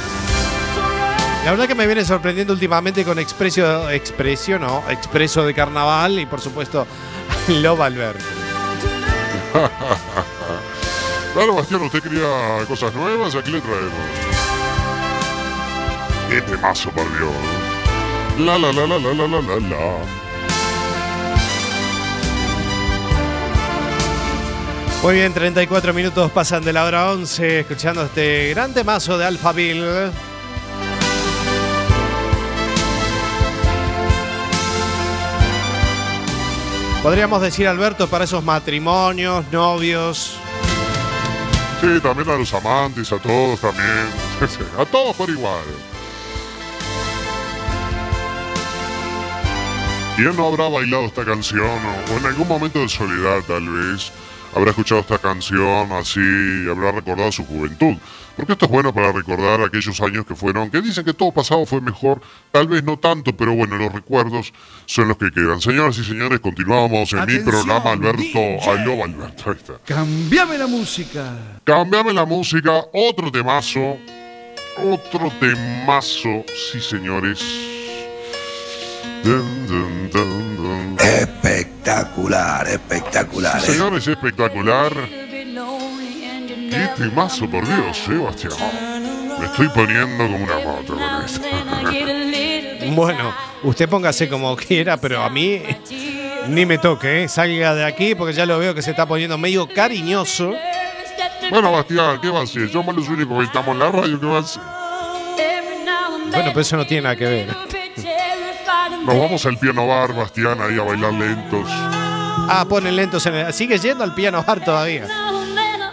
La 1.44 1.50
verdad 1.50 1.68
que 1.68 1.74
me 1.74 1.86
viene 1.86 2.02
sorprendiendo 2.06 2.54
últimamente 2.54 3.04
con 3.04 3.18
Expreso, 3.18 3.90
Expresio, 3.90 4.58
no, 4.58 4.82
Expreso 4.88 5.44
de 5.44 5.52
Carnaval 5.52 6.18
y 6.18 6.24
por 6.24 6.40
supuesto 6.40 6.86
Love 7.48 7.80
Alberto. 7.82 8.24
Claro, 11.34 11.54
Bastián, 11.54 11.82
usted 11.82 12.02
quería 12.02 12.64
cosas 12.66 12.94
nuevas, 12.94 13.34
aquí 13.34 13.50
le 13.50 13.60
traemos. 13.60 13.92
Qué 16.30 16.40
temazo, 16.40 16.90
por 16.90 17.04
Dios. 17.18 17.30
La 18.38 18.56
la 18.56 18.72
la 18.72 18.86
la 18.86 18.98
la 18.98 19.12
la 19.12 19.28
la 19.28 19.40
la 19.42 19.68
la. 19.68 19.96
Muy 25.02 25.14
bien, 25.16 25.34
34 25.34 25.92
minutos 25.92 26.30
pasan 26.30 26.64
de 26.64 26.72
la 26.72 26.84
hora 26.84 27.12
11 27.12 27.60
escuchando 27.60 28.02
este 28.04 28.48
gran 28.54 28.72
temazo 28.72 29.18
de 29.18 29.26
Alphaville. 29.26 30.10
Podríamos 37.04 37.40
decir, 37.42 37.68
Alberto, 37.68 38.08
para 38.08 38.24
esos 38.24 38.42
matrimonios, 38.42 39.44
novios, 39.52 40.38
Sí, 41.84 42.00
también 42.00 42.30
a 42.30 42.36
los 42.36 42.54
amantes, 42.54 43.12
a 43.12 43.18
todos 43.18 43.60
también. 43.60 44.08
a 44.78 44.86
todos 44.86 45.14
por 45.14 45.28
igual. 45.28 45.60
¿Quién 50.16 50.34
no 50.34 50.46
habrá 50.46 50.68
bailado 50.68 51.04
esta 51.04 51.26
canción 51.26 51.78
o, 52.10 52.16
en 52.16 52.24
algún 52.24 52.48
momento 52.48 52.78
de 52.78 52.88
soledad 52.88 53.40
tal 53.46 53.68
vez 53.68 54.10
habrá 54.54 54.70
escuchado 54.70 55.00
esta 55.00 55.18
canción 55.18 55.92
así 55.92 56.20
y 56.20 56.68
habrá 56.68 56.92
recordado 56.92 57.32
su 57.32 57.44
juventud? 57.44 57.96
Porque 58.36 58.52
esto 58.52 58.64
es 58.64 58.70
bueno 58.70 58.92
para 58.92 59.12
recordar 59.12 59.60
aquellos 59.60 60.00
años 60.00 60.26
que 60.26 60.34
fueron, 60.34 60.70
que 60.70 60.80
dicen 60.82 61.04
que 61.04 61.14
todo 61.14 61.30
pasado 61.30 61.64
fue 61.66 61.80
mejor, 61.80 62.20
tal 62.50 62.66
vez 62.66 62.82
no 62.82 62.98
tanto, 62.98 63.36
pero 63.36 63.54
bueno, 63.54 63.76
los 63.76 63.92
recuerdos 63.92 64.52
son 64.86 65.08
los 65.08 65.18
que 65.18 65.30
quedan. 65.30 65.60
Señoras 65.60 65.98
y 65.98 66.04
señores, 66.04 66.40
continuamos 66.40 67.12
en 67.12 67.26
mi 67.26 67.38
programa 67.38 67.92
Alberto. 67.92 68.40
Aló 68.68 69.04
Alberto, 69.04 69.50
ahí 69.50 69.56
está. 69.56 69.74
Cambiame 69.84 70.58
la 70.58 70.66
música. 70.66 71.32
Cambiame 71.62 72.12
la 72.12 72.24
música, 72.24 72.84
otro 72.92 73.30
temazo. 73.30 73.98
Otro 74.76 75.30
temazo, 75.38 76.44
sí 76.72 76.80
señores. 76.80 77.73
Espectacular, 80.98 82.68
espectacular. 82.68 83.60
Sí, 83.60 83.72
señores, 83.72 84.06
espectacular. 84.06 84.92
Qué 86.70 86.88
temazo, 86.96 87.48
por 87.48 87.66
Dios, 87.66 87.96
Sebastián. 87.96 88.52
Me 89.38 89.46
estoy 89.46 89.68
poniendo 89.68 90.24
como 90.24 90.36
una 90.36 90.58
moto 90.58 90.94
con 90.94 91.24
esto. 91.24 91.40
Bueno, 92.86 93.34
usted 93.62 93.88
póngase 93.88 94.28
como 94.28 94.54
quiera, 94.56 94.98
pero 94.98 95.22
a 95.22 95.30
mí 95.30 95.62
ni 96.48 96.66
me 96.66 96.76
toque, 96.76 97.24
¿eh? 97.24 97.28
Salga 97.28 97.74
de 97.74 97.82
aquí 97.82 98.14
porque 98.14 98.34
ya 98.34 98.44
lo 98.44 98.58
veo 98.58 98.74
que 98.74 98.82
se 98.82 98.90
está 98.90 99.06
poniendo 99.06 99.38
medio 99.38 99.66
cariñoso. 99.66 100.52
Bueno, 101.50 101.72
Bastián, 101.72 102.20
¿qué 102.20 102.28
va 102.28 102.40
a 102.40 102.42
hacer? 102.42 102.68
Somos 102.70 102.94
los 102.94 103.08
únicos 103.08 103.38
que 103.38 103.44
estamos 103.44 103.72
en 103.72 103.78
la 103.78 103.90
radio, 103.90 104.20
¿qué 104.20 104.26
va 104.26 104.36
a 104.36 104.40
hacer? 104.40 104.62
Bueno, 106.30 106.50
pero 106.50 106.60
eso 106.60 106.76
no 106.76 106.86
tiene 106.86 107.04
nada 107.04 107.16
que 107.16 107.24
ver. 107.24 107.83
Nos 109.06 109.18
vamos 109.18 109.44
al 109.44 109.58
piano 109.58 109.86
bar, 109.86 110.14
Bastián, 110.14 110.58
ahí 110.62 110.78
a 110.78 110.82
bailar 110.82 111.12
lentos. 111.12 111.66
Ah, 111.68 112.64
ponen 112.66 112.96
lentos 112.96 113.26
en 113.26 113.34
el. 113.34 113.52
Sigue 113.52 113.78
yendo 113.78 114.02
al 114.02 114.14
piano 114.14 114.42
bar 114.42 114.64
todavía. 114.64 115.06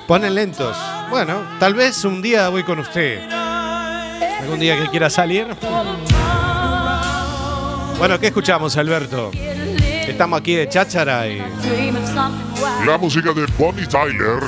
Ponen 0.08 0.34
lentos. 0.34 0.78
Bueno, 1.10 1.42
tal 1.60 1.74
vez 1.74 2.06
un 2.06 2.22
día 2.22 2.48
voy 2.48 2.64
con 2.64 2.80
usted. 2.80 3.22
Algún 4.40 4.62
día 4.62 4.82
que 4.82 4.88
quiera 4.88 5.10
salir. 5.10 5.46
Bueno, 7.98 8.18
¿qué 8.18 8.28
escuchamos, 8.28 8.78
Alberto? 8.78 9.32
Estamos 9.34 10.40
aquí 10.40 10.56
de 10.56 10.70
cháchara 10.70 11.28
y. 11.28 11.40
La 12.86 12.98
música 12.98 13.34
de 13.34 13.46
Bonnie 13.58 13.88
Tyler. 13.88 14.40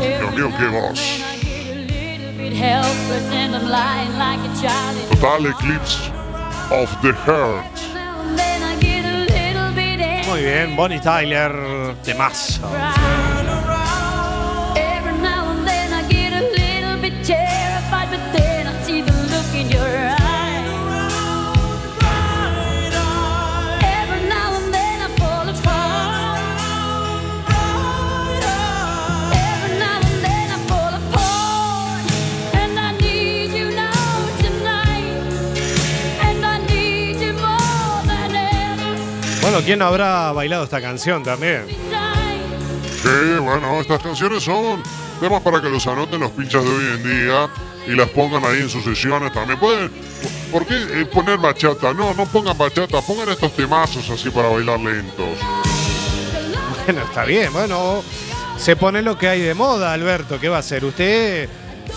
Dios 0.00 0.34
mío, 0.34 0.52
qué 0.58 0.66
voz. 0.66 1.00
Total 5.10 5.46
Eclipse 5.46 6.19
of 6.70 6.90
the 7.02 7.12
Heart. 7.12 7.64
Muy 10.26 10.42
bien, 10.42 10.76
Bonnie 10.76 11.00
Tyler, 11.00 11.52
temazo. 12.04 12.68
Bueno, 39.50 39.66
¿quién 39.66 39.82
habrá 39.82 40.30
bailado 40.30 40.62
esta 40.62 40.80
canción 40.80 41.24
también? 41.24 41.66
Sí, 43.02 43.38
bueno, 43.40 43.80
estas 43.80 44.00
canciones 44.00 44.44
son 44.44 44.80
temas 45.18 45.42
para 45.42 45.60
que 45.60 45.68
los 45.68 45.84
anoten 45.88 46.20
los 46.20 46.30
pinchas 46.30 46.62
de 46.62 46.70
hoy 46.70 46.84
en 46.94 47.02
día 47.02 47.48
y 47.84 47.96
las 47.96 48.08
pongan 48.10 48.44
ahí 48.44 48.60
en 48.60 48.68
sus 48.68 48.84
sesiones 48.84 49.32
también. 49.32 49.58
Pueden, 49.58 49.90
¿por 50.52 50.64
qué 50.64 50.76
eh, 50.76 51.04
poner 51.04 51.38
bachata? 51.38 51.92
No, 51.92 52.14
no 52.14 52.26
pongan 52.26 52.56
bachata, 52.56 53.00
pongan 53.02 53.28
estos 53.28 53.52
temazos 53.56 54.08
así 54.08 54.30
para 54.30 54.50
bailar 54.50 54.78
lentos. 54.78 55.36
Bueno, 56.84 57.02
está 57.02 57.24
bien, 57.24 57.52
bueno. 57.52 58.04
Se 58.56 58.76
pone 58.76 59.02
lo 59.02 59.18
que 59.18 59.26
hay 59.26 59.40
de 59.40 59.54
moda, 59.54 59.92
Alberto. 59.92 60.38
¿Qué 60.38 60.48
va 60.48 60.58
a 60.58 60.60
hacer? 60.60 60.84
Usted, 60.84 61.48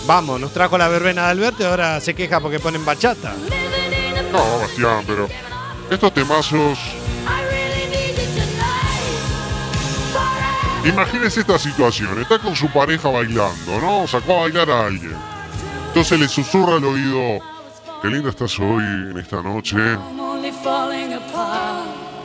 vamos, 0.06 0.40
nos 0.40 0.52
trajo 0.52 0.76
la 0.76 0.88
verbena 0.88 1.26
de 1.26 1.30
Alberto 1.30 1.62
y 1.62 1.66
ahora 1.66 2.00
se 2.00 2.14
queja 2.14 2.40
porque 2.40 2.58
ponen 2.58 2.84
bachata. 2.84 3.32
No, 4.32 4.58
Bastián, 4.58 5.04
pero 5.06 5.28
estos 5.88 6.12
temazos. 6.12 7.03
Imagínese 10.84 11.40
esta 11.40 11.58
situación, 11.58 12.20
está 12.20 12.38
con 12.38 12.54
su 12.54 12.68
pareja 12.68 13.08
bailando, 13.08 13.80
¿no? 13.80 14.06
Sacó 14.06 14.38
a 14.38 14.40
bailar 14.42 14.70
a 14.70 14.86
alguien. 14.86 15.16
Entonces 15.88 16.20
le 16.20 16.28
susurra 16.28 16.76
al 16.76 16.84
oído, 16.84 17.40
qué 18.02 18.08
linda 18.08 18.28
estás 18.30 18.58
hoy 18.58 18.82
en 18.84 19.16
esta 19.18 19.42
noche. 19.42 19.76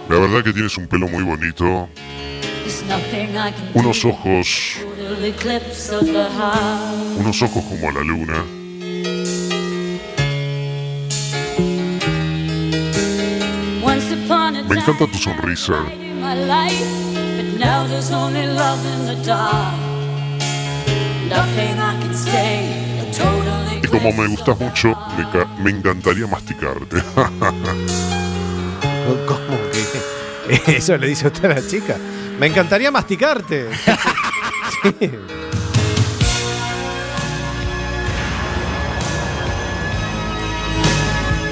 La 0.09 0.17
verdad 0.17 0.43
que 0.43 0.51
tienes 0.51 0.77
un 0.77 0.87
pelo 0.87 1.07
muy 1.07 1.23
bonito, 1.23 1.87
unos 3.73 4.05
ojos, 4.05 4.77
unos 7.17 7.41
ojos 7.41 7.63
como 7.63 7.91
la 7.91 8.01
luna. 8.01 8.43
Me 14.67 14.75
encanta 14.75 15.07
tu 15.07 15.17
sonrisa. 15.17 15.73
Now 17.59 17.85
there's 17.85 18.11
only 18.11 18.47
love 18.47 18.83
in 18.93 19.05
the 19.05 19.15
dark. 19.25 19.75
Nothing 21.27 21.77
I 21.77 21.99
can 22.01 22.15
say. 22.15 22.65
A 23.01 23.05
total 23.11 23.59
Y 23.83 23.87
como 23.87 24.11
me 24.13 24.27
gustas 24.27 24.59
mucho, 24.59 24.95
me, 25.17 25.25
me 25.63 25.69
encantaría 25.77 26.25
masticarte. 26.25 27.03
¿Cómo 29.27 29.57
que? 29.71 29.83
Eso 30.77 30.97
le 30.97 31.07
dice 31.07 31.27
usted 31.27 31.51
a 31.51 31.55
la 31.55 31.67
chica. 31.67 31.97
Me 32.39 32.47
encantaría 32.47 32.91
masticarte. 32.91 33.69
Sí. 34.81 35.11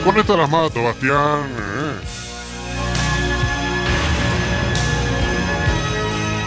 Con 0.06 0.18
esto 0.18 0.38
las 0.38 0.50
mato, 0.50 0.82
Bastián. 0.82 1.67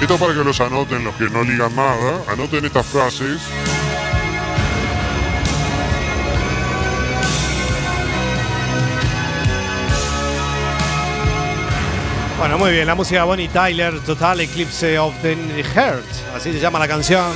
Esto 0.00 0.16
para 0.16 0.32
que 0.32 0.42
los 0.42 0.60
anoten 0.60 1.04
los 1.04 1.14
que 1.14 1.28
no 1.28 1.42
ligan 1.42 1.76
nada. 1.76 2.22
Anoten 2.28 2.64
estas 2.64 2.86
frases. 2.86 3.40
Bueno, 12.38 12.56
muy 12.56 12.72
bien, 12.72 12.86
la 12.86 12.94
música 12.94 13.24
Bonnie 13.24 13.48
Tyler, 13.48 14.00
Total 14.00 14.40
Eclipse 14.40 14.98
of 14.98 15.14
the 15.20 15.36
Heart. 15.74 16.06
Así 16.34 16.50
se 16.52 16.58
llama 16.58 16.78
la 16.78 16.88
canción. 16.88 17.30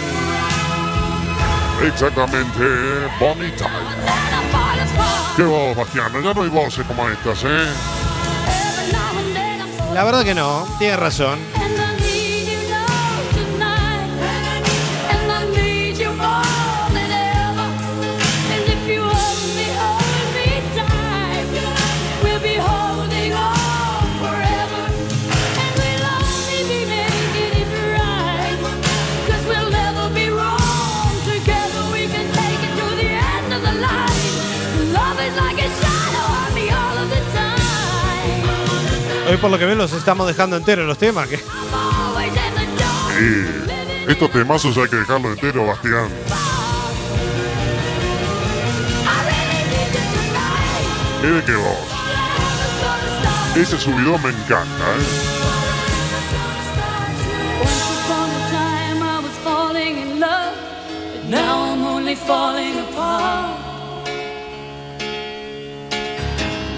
Exactamente, 1.83 2.61
Bonnie 3.21 3.51
Tyler. 3.51 4.15
Qué 5.37 5.43
voz, 5.43 5.77
Bastián. 5.77 6.11
Ya 6.23 6.33
no 6.33 6.43
hay 6.43 6.49
voces 6.49 6.87
como 6.87 7.07
estas, 7.11 7.45
¿eh? 7.45 7.67
La 9.93 10.05
verdad 10.05 10.25
que 10.25 10.35
no, 10.35 10.67
tiene 10.79 10.97
razón. 10.97 11.54
Hoy 39.35 39.41
por 39.41 39.51
lo 39.51 39.59
que 39.59 39.65
veo 39.65 39.75
los 39.75 39.93
estamos 39.93 40.29
dejando 40.29 40.57
enteros 40.57 40.87
los 40.87 40.97
temas. 40.97 41.27
que-. 41.27 41.41
Y 43.21 44.09
estos 44.09 44.31
temazos 44.31 44.77
hay 44.77 44.87
que 44.89 44.95
dejarlo 44.95 45.33
entero, 45.33 45.67
Bastián. 45.67 46.09
Mire 51.21 51.45
qué 51.45 51.57
voz. 51.57 51.79
Ese 53.57 53.77
subidón 53.77 54.23
me 54.23 54.29
encanta, 54.29 54.85
¿eh? 54.85 55.03
Now 61.29 61.73
I'm 61.73 61.83
only 61.83 62.15
falling 62.15 62.79
apart. 62.79 63.59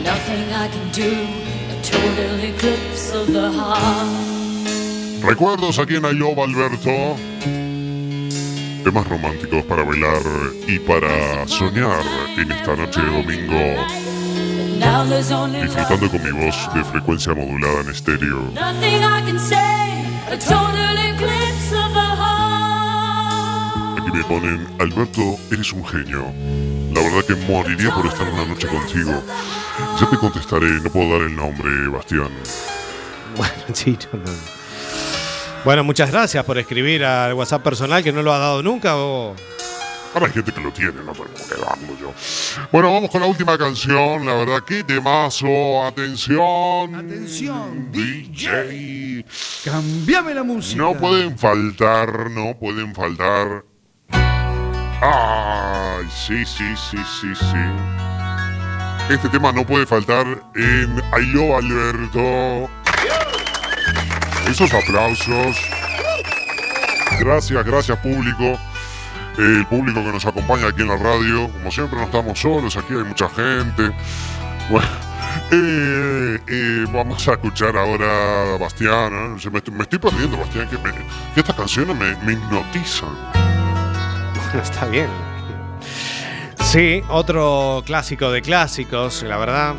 Nothing 0.02 0.52
I 0.52 0.68
can 0.68 0.90
do, 0.92 1.45
Recuerdos 5.22 5.78
aquí 5.78 5.96
en 5.96 6.18
Love 6.18 6.38
Alberto. 6.38 7.16
Temas 8.84 9.08
románticos 9.08 9.64
para 9.64 9.82
bailar 9.82 10.22
y 10.68 10.78
para 10.78 11.48
soñar 11.48 12.00
en 12.36 12.52
esta 12.52 12.76
noche 12.76 13.00
de 13.00 13.10
domingo, 13.10 13.84
disfrutando 15.60 16.08
con 16.08 16.22
mi 16.22 16.30
voz 16.44 16.68
de 16.72 16.84
frecuencia 16.84 17.34
modulada 17.34 17.80
en 17.80 17.90
estéreo. 17.90 18.52
nothing 18.54 19.02
I 19.02 19.22
can 19.26 19.40
say, 19.40 20.06
a 20.30 20.38
total 20.38 20.96
eclipse 20.96 21.72
of 21.72 21.92
the 21.92 22.00
heart. 22.16 23.98
Aquí 23.98 24.10
me 24.16 24.22
ponen, 24.24 24.68
Alberto, 24.78 25.36
eres 25.50 25.72
un 25.72 25.84
genio. 25.84 26.32
La 26.94 27.02
verdad 27.02 27.24
que 27.26 27.34
moriría 27.34 27.92
por 27.92 28.06
estar 28.06 28.28
una 28.32 28.44
noche 28.44 28.68
contigo. 28.68 29.22
Ya 30.00 30.10
te 30.10 30.16
contestaré, 30.16 30.68
no 30.80 30.90
puedo 30.90 31.12
dar 31.12 31.22
el 31.22 31.36
nombre, 31.36 31.88
Bastián. 31.88 32.30
Bueno, 33.36 33.54
sí, 33.72 33.98
no, 34.12 34.18
no. 34.18 34.30
Bueno, 35.64 35.82
muchas 35.84 36.10
gracias 36.10 36.44
por 36.44 36.58
escribir 36.58 37.04
al 37.04 37.34
WhatsApp 37.34 37.62
personal 37.62 38.02
que 38.02 38.12
no 38.12 38.22
lo 38.22 38.32
ha 38.32 38.38
dado 38.38 38.62
nunca. 38.62 38.96
O... 38.96 39.34
Ahora 40.14 40.26
hay 40.26 40.32
gente 40.32 40.52
que 40.52 40.60
lo 40.60 40.72
tiene, 40.72 40.92
no 41.04 41.12
tengo 41.12 41.26
que 41.34 41.60
darlo 41.60 41.98
yo. 42.00 42.14
Bueno, 42.70 42.92
vamos 42.92 43.10
con 43.10 43.20
la 43.20 43.26
última 43.26 43.58
canción. 43.58 44.24
La 44.24 44.34
verdad, 44.34 44.60
qué 44.66 44.84
temazo. 44.84 45.84
Atención. 45.84 46.94
Atención, 46.94 47.90
DJ. 47.90 49.26
Cambiame 49.64 50.34
la 50.34 50.42
música. 50.42 50.80
No 50.80 50.94
pueden 50.94 51.36
faltar, 51.36 52.30
no 52.30 52.56
pueden 52.56 52.94
faltar. 52.94 53.64
Ay, 55.02 56.06
sí, 56.08 56.46
sí, 56.46 56.64
sí, 56.76 56.98
sí, 57.20 57.34
sí. 57.34 58.05
Este 59.08 59.28
tema 59.28 59.52
no 59.52 59.64
puede 59.64 59.86
faltar 59.86 60.26
en 60.54 60.98
I 60.98 61.52
Alberto. 61.54 62.68
Esos 64.50 64.72
aplausos. 64.74 65.56
Gracias, 67.20 67.64
gracias 67.64 67.98
público. 67.98 68.58
El 69.38 69.66
público 69.66 70.02
que 70.02 70.12
nos 70.12 70.24
acompaña 70.26 70.68
aquí 70.68 70.82
en 70.82 70.88
la 70.88 70.96
radio. 70.96 71.48
Como 71.52 71.70
siempre 71.70 71.98
no 71.98 72.04
estamos 72.06 72.38
solos, 72.38 72.76
aquí 72.76 72.94
hay 72.94 73.04
mucha 73.04 73.28
gente. 73.28 73.94
Bueno, 74.70 74.88
eh, 75.52 76.38
eh, 76.48 76.84
vamos 76.92 77.26
a 77.28 77.32
escuchar 77.32 77.76
ahora 77.76 78.54
a 78.54 78.58
Bastián. 78.58 79.36
¿eh? 79.38 79.50
Me 79.72 79.82
estoy 79.82 79.98
perdiendo, 80.00 80.36
Bastián, 80.36 80.68
que, 80.68 80.78
me- 80.78 80.92
que 81.34 81.40
estas 81.40 81.54
canciones 81.54 81.96
me, 81.96 82.16
me 82.24 82.32
hipnotizan. 82.32 83.10
Está 84.60 84.86
bien. 84.86 85.08
Sí, 86.66 87.00
otro 87.08 87.82
clásico 87.86 88.32
de 88.32 88.42
clásicos, 88.42 89.22
la 89.22 89.36
verdad. 89.36 89.76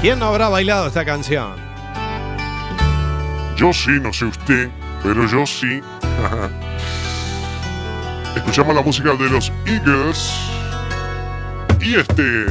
¿Quién 0.00 0.20
no 0.20 0.26
habrá 0.26 0.48
bailado 0.48 0.86
esta 0.86 1.04
canción? 1.04 1.56
Yo 3.56 3.72
sí, 3.72 3.98
no 4.00 4.12
sé 4.12 4.26
usted, 4.26 4.70
pero 5.02 5.26
yo 5.26 5.44
sí. 5.44 5.80
Escuchamos 8.36 8.76
la 8.76 8.82
música 8.82 9.12
de 9.14 9.28
los 9.28 9.52
Eagles 9.66 10.32
y 11.80 11.96
este 11.96 12.46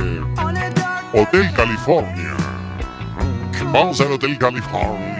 Hotel 1.13 1.53
California. 1.53 2.35
Vamos 3.71 4.01
al 4.01 4.11
Hotel 4.11 4.37
California. 4.37 5.18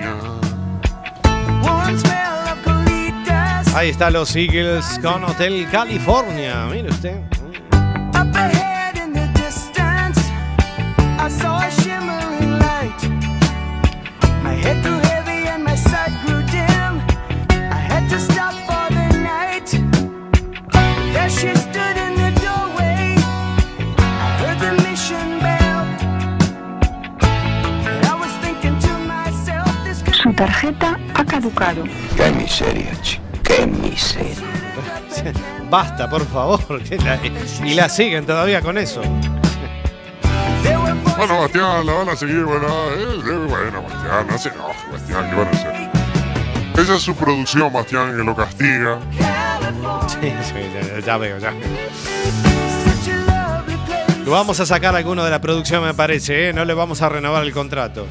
Ahí 3.80 3.92
está 3.92 4.10
los 4.10 4.36
Eagles 4.36 5.00
con 5.02 5.24
Hotel 5.24 5.66
California. 5.72 6.66
Mire 6.66 6.90
usted. 6.90 7.16
Up 8.14 8.36
ahead 8.36 8.98
in 8.98 9.14
the 9.14 9.26
distance, 9.34 10.20
I 11.18 11.30
saw 11.30 11.60
a 11.60 11.72
shimmering 11.72 12.60
light. 12.60 13.02
My 14.44 14.54
head 14.54 14.84
grew 14.84 15.00
heavy 15.00 15.48
and 15.48 15.64
my 15.64 15.78
sight 15.78 16.12
grew 16.26 16.42
dim. 16.52 17.00
I 17.72 17.80
had 17.80 18.10
to 18.10 18.20
stop 18.20 18.52
for 18.68 18.94
the 18.94 19.18
night. 19.18 19.72
There 21.14 21.30
she 21.30 21.56
stood 21.56 21.96
in 21.96 22.16
the 22.18 22.32
doorway. 22.42 23.16
I 23.98 24.30
heard 24.42 24.60
the 24.60 24.74
mission 24.84 25.40
bell. 25.40 25.86
And 27.88 28.06
I 28.06 28.16
was 28.20 28.34
thinking 28.44 28.78
to 28.78 28.94
myself, 29.08 29.72
this 29.86 30.04
Su 30.22 30.34
tarjeta 30.34 31.00
ha 31.14 31.24
caducado. 31.24 31.86
Qué 32.18 32.30
miseria, 32.32 32.92
chico. 33.02 33.29
Qué 33.50 33.68
miseria. 33.68 34.36
Basta, 35.70 36.10
por 36.10 36.26
favor. 36.26 36.82
y 37.66 37.74
la 37.74 37.90
siguen 37.90 38.26
todavía 38.26 38.62
con 38.62 38.78
eso. 38.78 39.02
Bueno, 41.18 41.42
Bastián, 41.42 41.86
la 41.86 41.94
van 41.94 42.10
a 42.10 42.16
seguir, 42.16 42.44
bueno, 42.44 42.68
eh, 42.68 43.20
eh, 43.28 43.46
bueno, 43.50 43.84
Bastián, 43.84 44.28
no 44.30 44.38
se 44.38 44.50
enoje, 44.50 44.92
Bastián, 44.92 45.30
¿qué 45.30 45.36
van 45.36 45.48
a 45.48 45.52
hacer? 45.52 45.90
Esa 46.82 46.96
es 46.96 47.02
su 47.02 47.14
producción, 47.14 47.74
Bastián, 47.74 48.16
que 48.16 48.24
lo 48.24 48.34
castiga. 48.34 49.00
Sí, 50.08 50.34
sí, 50.42 50.72
ya, 50.74 51.00
ya 51.06 51.18
veo, 51.18 51.38
ya. 51.40 51.54
Lo 54.24 54.32
vamos 54.32 54.60
a 54.62 54.66
sacar 54.66 54.96
alguno 54.96 55.26
de 55.26 55.32
la 55.32 55.42
producción, 55.42 55.84
me 55.84 55.94
parece, 55.94 56.50
¿eh? 56.50 56.54
No 56.54 56.64
le 56.64 56.74
vamos 56.74 57.02
a 57.02 57.10
renovar 57.10 57.44
el 57.44 57.52
contrato. 57.52 58.08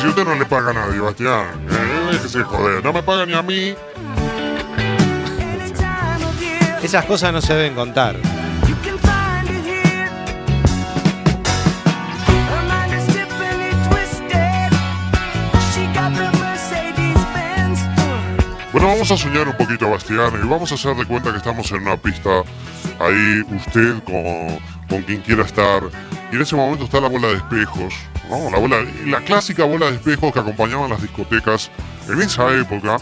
Si 0.00 0.06
usted 0.08 0.24
no 0.24 0.34
le 0.34 0.46
paga 0.46 0.70
a 0.70 0.72
nadie, 0.72 0.98
Bastián, 1.00 1.46
eh, 1.70 1.91
déjese 2.12 2.42
joder, 2.42 2.84
no 2.84 2.92
me 2.92 3.02
paga 3.02 3.26
ni 3.26 3.34
a 3.34 3.42
mí. 3.42 3.74
Esas 6.82 7.04
cosas 7.06 7.32
no 7.32 7.40
se 7.40 7.54
deben 7.54 7.74
contar. 7.74 8.16
Bueno, 18.72 18.88
vamos 18.88 19.10
a 19.10 19.16
soñar 19.16 19.46
un 19.46 19.56
poquito, 19.56 19.88
Bastián, 19.88 20.32
y 20.42 20.48
vamos 20.48 20.72
a 20.72 20.74
hacer 20.74 20.96
de 20.96 21.04
cuenta 21.04 21.30
que 21.30 21.36
estamos 21.36 21.70
en 21.72 21.82
una 21.82 21.96
pista 21.96 22.42
ahí, 22.98 23.42
usted 23.54 24.02
con, 24.02 24.58
con 24.88 25.02
quien 25.02 25.20
quiera 25.20 25.44
estar. 25.44 25.82
Y 26.32 26.36
en 26.36 26.42
ese 26.42 26.56
momento 26.56 26.84
está 26.84 27.00
la 27.00 27.08
bola 27.08 27.28
de 27.28 27.34
espejos, 27.34 27.94
¿no? 28.28 28.50
La, 28.50 28.58
bola, 28.58 28.78
la 29.06 29.20
clásica 29.20 29.64
bola 29.64 29.90
de 29.90 29.96
espejos 29.96 30.32
que 30.32 30.40
acompañaban 30.40 30.90
las 30.90 31.02
discotecas 31.02 31.70
en 32.08 32.20
esa 32.22 32.48
época 32.58 32.96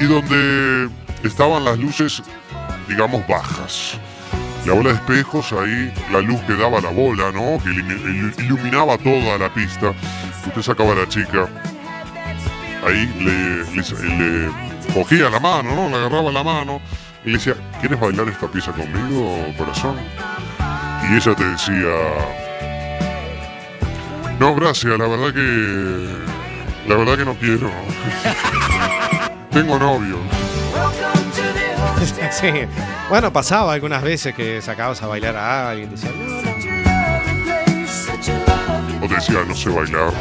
y 0.00 0.04
donde 0.04 0.88
estaban 1.24 1.64
las 1.64 1.78
luces, 1.78 2.22
digamos, 2.88 3.26
bajas. 3.26 3.98
La 4.64 4.72
bola 4.72 4.90
de 4.90 4.96
espejos, 4.96 5.52
ahí 5.52 5.92
la 6.12 6.20
luz 6.20 6.40
que 6.42 6.54
daba 6.56 6.80
la 6.80 6.90
bola, 6.90 7.30
¿no? 7.32 7.58
Que 7.62 7.70
ilumi- 7.70 8.02
ilu- 8.02 8.44
iluminaba 8.44 8.98
toda 8.98 9.38
la 9.38 9.48
pista. 9.52 9.92
Usted 10.46 10.62
sacaba 10.62 10.92
a 10.92 10.96
la 10.96 11.08
chica, 11.08 11.46
ahí 12.84 13.06
le, 13.20 13.64
le- 13.76 14.16
le 14.46 14.50
cogía 14.92 15.30
la 15.30 15.38
mano, 15.40 15.74
¿no? 15.74 15.88
Le 15.88 15.96
agarraba 15.96 16.32
la 16.32 16.42
mano 16.42 16.80
y 17.24 17.30
le 17.30 17.38
decía, 17.38 17.54
¿quieres 17.80 17.98
bailar 18.00 18.28
esta 18.28 18.48
pieza 18.48 18.72
conmigo, 18.72 19.38
corazón? 19.56 19.96
Y 21.08 21.14
ella 21.16 21.34
te 21.36 21.44
decía, 21.44 21.94
no, 24.40 24.54
gracias, 24.54 24.98
la 24.98 25.06
verdad 25.06 25.32
que, 25.32 26.08
la 26.88 26.94
verdad 26.96 27.16
que 27.16 27.24
no 27.24 27.34
quiero. 27.34 27.70
Tengo 29.50 29.78
novio. 29.78 30.18
sí. 32.30 32.50
Bueno, 33.08 33.32
pasaba 33.32 33.72
algunas 33.72 34.02
veces 34.02 34.34
que 34.34 34.60
sacabas 34.60 35.02
a 35.02 35.06
bailar 35.06 35.36
a 35.36 35.70
alguien. 35.70 35.90
Decía, 35.90 36.10
"No, 36.10 36.36
O 39.04 39.08
te 39.08 39.14
decía, 39.14 39.44
no 39.46 39.54
sé 39.54 39.70
bailar. 39.70 40.12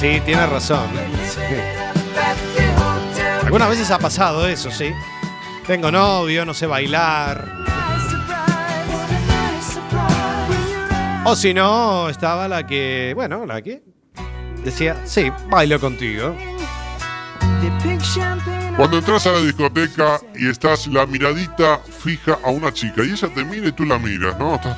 Sí, 0.00 0.20
tiene 0.24 0.46
razón. 0.46 0.88
Sí. 1.24 1.40
Algunas 3.44 3.68
veces 3.70 3.90
ha 3.90 3.98
pasado 3.98 4.46
eso, 4.46 4.70
sí. 4.70 4.92
Tengo 5.66 5.90
novio, 5.90 6.44
no 6.44 6.54
sé 6.54 6.66
bailar. 6.66 7.58
O 11.24 11.36
si 11.36 11.52
no, 11.52 12.08
estaba 12.08 12.48
la 12.48 12.66
que, 12.66 13.12
bueno, 13.14 13.44
la 13.44 13.60
que 13.60 13.82
decía, 14.64 15.00
sí, 15.04 15.30
bailo 15.50 15.78
contigo. 15.80 16.36
Cuando 18.76 18.98
entras 18.98 19.26
a 19.26 19.32
la 19.32 19.40
discoteca 19.40 20.20
y 20.36 20.48
estás 20.48 20.86
la 20.86 21.04
miradita 21.06 21.78
fija 21.78 22.38
a 22.44 22.50
una 22.50 22.72
chica 22.72 23.02
y 23.04 23.10
ella 23.10 23.28
te 23.34 23.44
mira 23.44 23.68
y 23.68 23.72
tú 23.72 23.84
la 23.84 23.98
miras, 23.98 24.38
¿no? 24.38 24.54
Estás 24.54 24.76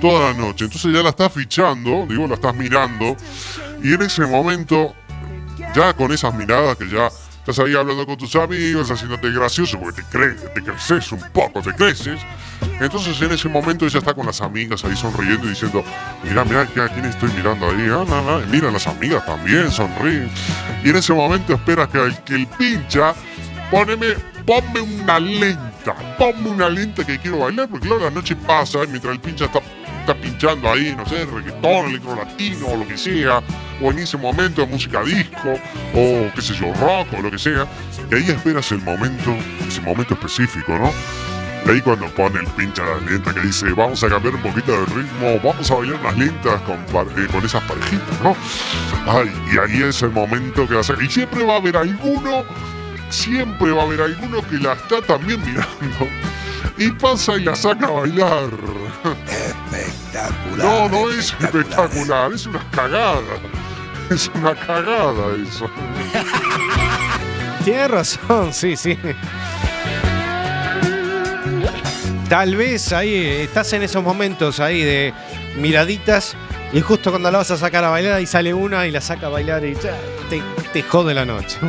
toda 0.00 0.32
la 0.32 0.38
noche. 0.38 0.66
Entonces 0.66 0.92
ya 0.92 1.02
la 1.02 1.08
estás 1.10 1.32
fichando, 1.32 2.06
digo, 2.08 2.26
la 2.26 2.34
estás 2.34 2.54
mirando. 2.54 3.16
Y 3.82 3.94
en 3.94 4.02
ese 4.02 4.26
momento, 4.26 4.94
ya 5.74 5.94
con 5.94 6.12
esas 6.12 6.34
miradas 6.34 6.76
que 6.76 6.88
ya 6.90 7.06
estás 7.38 7.58
ahí 7.60 7.74
hablando 7.74 8.04
con 8.04 8.16
tus 8.18 8.36
amigos, 8.36 8.90
haciéndote 8.90 9.30
gracioso, 9.30 9.78
porque 9.80 10.02
te, 10.02 10.18
cre- 10.18 10.52
te 10.52 10.62
creces 10.62 11.10
un 11.12 11.20
poco, 11.32 11.62
te 11.62 11.72
creces. 11.74 12.20
Entonces 12.80 13.20
en 13.20 13.32
ese 13.32 13.48
momento 13.48 13.86
ella 13.86 13.98
está 13.98 14.14
con 14.14 14.26
las 14.26 14.40
amigas 14.40 14.84
ahí 14.84 14.96
sonriendo 14.96 15.46
y 15.46 15.50
diciendo, 15.50 15.84
mira, 16.22 16.44
mira, 16.44 16.62
¿a 16.62 16.88
quién 16.88 17.04
estoy 17.04 17.30
mirando 17.32 17.68
ahí? 17.68 17.88
Ah, 17.90 18.40
Mira, 18.50 18.70
las 18.70 18.86
amigas 18.86 19.24
también 19.26 19.70
sonríen. 19.70 20.30
Y 20.84 20.90
en 20.90 20.96
ese 20.96 21.12
momento 21.12 21.54
esperas 21.54 21.88
que 21.88 21.98
el, 21.98 22.16
que 22.22 22.34
el 22.34 22.46
pincha, 22.46 23.14
poneme, 23.70 24.14
ponme 24.46 24.80
una 24.80 25.18
lenta, 25.18 25.94
ponme 26.16 26.50
una 26.50 26.68
lenta 26.68 27.04
que 27.04 27.18
quiero 27.18 27.40
bailar, 27.40 27.68
porque 27.68 27.88
claro, 27.88 28.04
la 28.04 28.10
noche 28.10 28.36
pasa 28.36 28.84
y 28.84 28.88
mientras 28.88 29.12
el 29.12 29.20
pincha 29.20 29.46
está, 29.46 29.60
está 30.00 30.14
pinchando 30.14 30.70
ahí, 30.70 30.94
no 30.96 31.04
sé, 31.04 31.26
reggaetón, 31.26 31.88
electro 31.90 32.14
latino 32.14 32.66
o 32.68 32.76
lo 32.76 32.86
que 32.86 32.96
sea, 32.96 33.42
o 33.82 33.90
en 33.90 33.98
ese 33.98 34.16
momento 34.16 34.66
música 34.66 35.02
disco, 35.02 35.54
o 35.94 36.30
qué 36.34 36.40
sé 36.40 36.54
yo, 36.54 36.72
rock 36.74 37.08
o 37.18 37.22
lo 37.22 37.30
que 37.30 37.38
sea, 37.38 37.66
y 38.10 38.14
ahí 38.14 38.30
esperas 38.30 38.70
el 38.72 38.80
momento, 38.82 39.36
ese 39.66 39.80
momento 39.80 40.14
específico, 40.14 40.78
¿no? 40.78 40.92
Ahí 41.66 41.82
cuando 41.82 42.06
pone 42.08 42.40
el 42.40 42.46
pincha 42.46 42.82
la 42.82 42.98
lenta 43.10 43.34
que 43.34 43.40
dice, 43.40 43.70
vamos 43.72 44.02
a 44.02 44.08
cambiar 44.08 44.34
un 44.34 44.42
poquito 44.42 44.72
de 44.72 44.86
ritmo, 44.86 45.40
vamos 45.44 45.70
a 45.70 45.74
bailar 45.74 46.00
unas 46.00 46.16
lentas 46.16 46.60
con, 46.62 46.76
eh, 46.76 47.26
con 47.30 47.44
esas 47.44 47.62
parejitas, 47.64 48.20
¿no? 48.22 48.36
Ay, 49.06 49.30
y 49.52 49.58
ahí 49.58 49.82
es 49.82 50.02
el 50.02 50.10
momento 50.10 50.66
que 50.66 50.74
va 50.74 50.80
a 50.80 50.84
ser. 50.84 51.02
Y 51.02 51.10
siempre 51.10 51.44
va 51.44 51.54
a 51.54 51.56
haber 51.58 51.76
alguno, 51.76 52.44
siempre 53.10 53.70
va 53.72 53.82
a 53.82 53.84
haber 53.84 54.00
alguno 54.00 54.46
que 54.48 54.56
la 54.58 54.72
está 54.72 55.02
también 55.02 55.40
mirando. 55.44 56.08
Y 56.78 56.90
pasa 56.92 57.36
y 57.36 57.44
la 57.44 57.56
saca 57.56 57.86
a 57.86 57.90
bailar. 57.90 58.50
Espectacular. 59.26 60.58
No, 60.58 60.88
no 60.88 61.10
es 61.10 61.34
espectacular, 61.40 62.32
es 62.32 62.46
una 62.46 62.70
cagada. 62.70 63.20
Es 64.10 64.30
una 64.34 64.54
cagada 64.54 65.36
eso. 65.46 65.68
Tienes 67.64 67.90
razón, 67.90 68.54
sí, 68.54 68.76
sí. 68.76 68.96
Tal 72.28 72.56
vez 72.56 72.92
ahí 72.92 73.14
eh, 73.14 73.42
estás 73.44 73.72
en 73.72 73.82
esos 73.82 74.02
momentos 74.02 74.60
ahí 74.60 74.82
de 74.82 75.14
miraditas 75.56 76.36
y 76.72 76.80
justo 76.82 77.10
cuando 77.10 77.30
la 77.30 77.38
vas 77.38 77.50
a 77.50 77.56
sacar 77.56 77.84
a 77.84 77.88
bailar 77.88 78.12
ahí 78.12 78.26
sale 78.26 78.52
una 78.52 78.86
y 78.86 78.90
la 78.90 79.00
saca 79.00 79.26
a 79.26 79.30
bailar 79.30 79.64
y 79.64 79.74
ya 79.74 79.96
te, 80.28 80.42
te 80.72 80.82
jode 80.82 81.14
la 81.14 81.24
noche. 81.24 81.58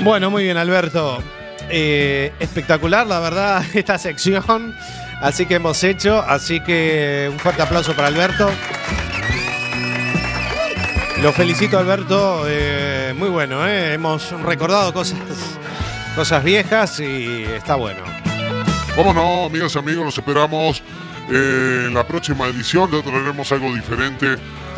Bueno, 0.00 0.28
muy 0.28 0.42
bien 0.42 0.56
Alberto. 0.56 1.22
Eh, 1.70 2.32
espectacular, 2.40 3.06
la 3.06 3.20
verdad, 3.20 3.64
esta 3.74 3.96
sección. 3.96 4.74
Así 5.20 5.46
que 5.46 5.54
hemos 5.54 5.82
hecho, 5.84 6.20
así 6.20 6.60
que 6.60 7.28
un 7.32 7.38
fuerte 7.38 7.62
aplauso 7.62 7.94
para 7.94 8.08
Alberto. 8.08 8.50
Lo 11.22 11.32
felicito 11.32 11.78
Alberto, 11.78 12.44
eh, 12.46 13.14
muy 13.16 13.30
bueno, 13.30 13.66
hemos 13.66 14.32
recordado 14.42 14.92
cosas, 14.92 15.18
cosas 16.16 16.44
viejas 16.44 17.00
y 17.00 17.44
está 17.44 17.76
bueno. 17.76 18.23
Cómo 18.96 19.12
no, 19.12 19.46
amigas 19.46 19.74
y 19.74 19.78
amigos, 19.78 20.04
los 20.04 20.18
esperamos 20.18 20.80
en 21.28 21.92
la 21.92 22.06
próxima 22.06 22.46
edición. 22.46 22.88
Ya 22.92 23.02
traeremos 23.02 23.50
algo 23.50 23.74
diferente 23.74 24.36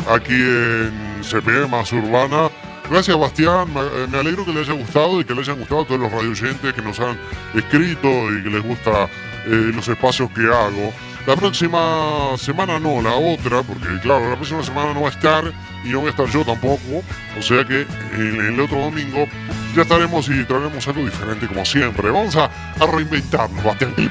aquí 0.09 0.33
en 0.33 1.21
CPE 1.21 1.67
más 1.67 1.93
urbana. 1.93 2.49
Gracias, 2.89 3.15
Bastián. 3.15 3.71
Me, 3.71 3.81
eh, 3.81 4.19
alegro 4.19 4.43
que 4.43 4.53
les 4.53 4.67
haya 4.67 4.79
gustado 4.79 5.21
y 5.21 5.23
que 5.23 5.35
les 5.35 5.47
hayan 5.47 5.59
gustado 5.59 5.81
a 5.81 5.85
todos 5.85 5.99
los 5.99 6.11
radioyentes 6.11 6.73
que 6.73 6.81
nos 6.81 6.99
han 6.99 7.15
escrito 7.53 8.07
y 8.33 8.41
que 8.41 8.49
les 8.49 8.63
gusta 8.63 9.03
eh, 9.45 9.71
los 9.75 9.87
espacios 9.87 10.31
que 10.31 10.41
hago. 10.41 10.91
La 11.27 11.35
próxima 11.35 12.37
semana 12.37 12.79
no, 12.79 13.01
la 13.01 13.15
otra, 13.15 13.61
porque 13.61 13.99
claro, 14.01 14.29
la 14.29 14.37
próxima 14.37 14.63
semana 14.63 14.93
no 14.93 15.01
va 15.01 15.09
a 15.09 15.11
estar 15.11 15.43
y 15.83 15.89
no 15.89 15.99
voy 15.99 16.07
a 16.07 16.11
estar 16.11 16.25
yo 16.27 16.45
tampoco. 16.45 17.03
O 17.37 17.41
sea 17.41 17.65
que 17.65 17.85
el, 18.13 18.57
otro 18.61 18.79
domingo 18.79 19.27
ya 19.75 19.81
estaremos 19.81 20.29
y 20.29 20.45
traeremos 20.45 20.87
algo 20.87 21.03
diferente 21.03 21.45
como 21.47 21.65
siempre. 21.65 22.11
Vamos 22.11 22.37
a, 22.37 22.45
a 22.45 22.85
reinventarnos, 22.89 23.61
Bastián, 23.61 23.93
¿qué? 23.97 24.09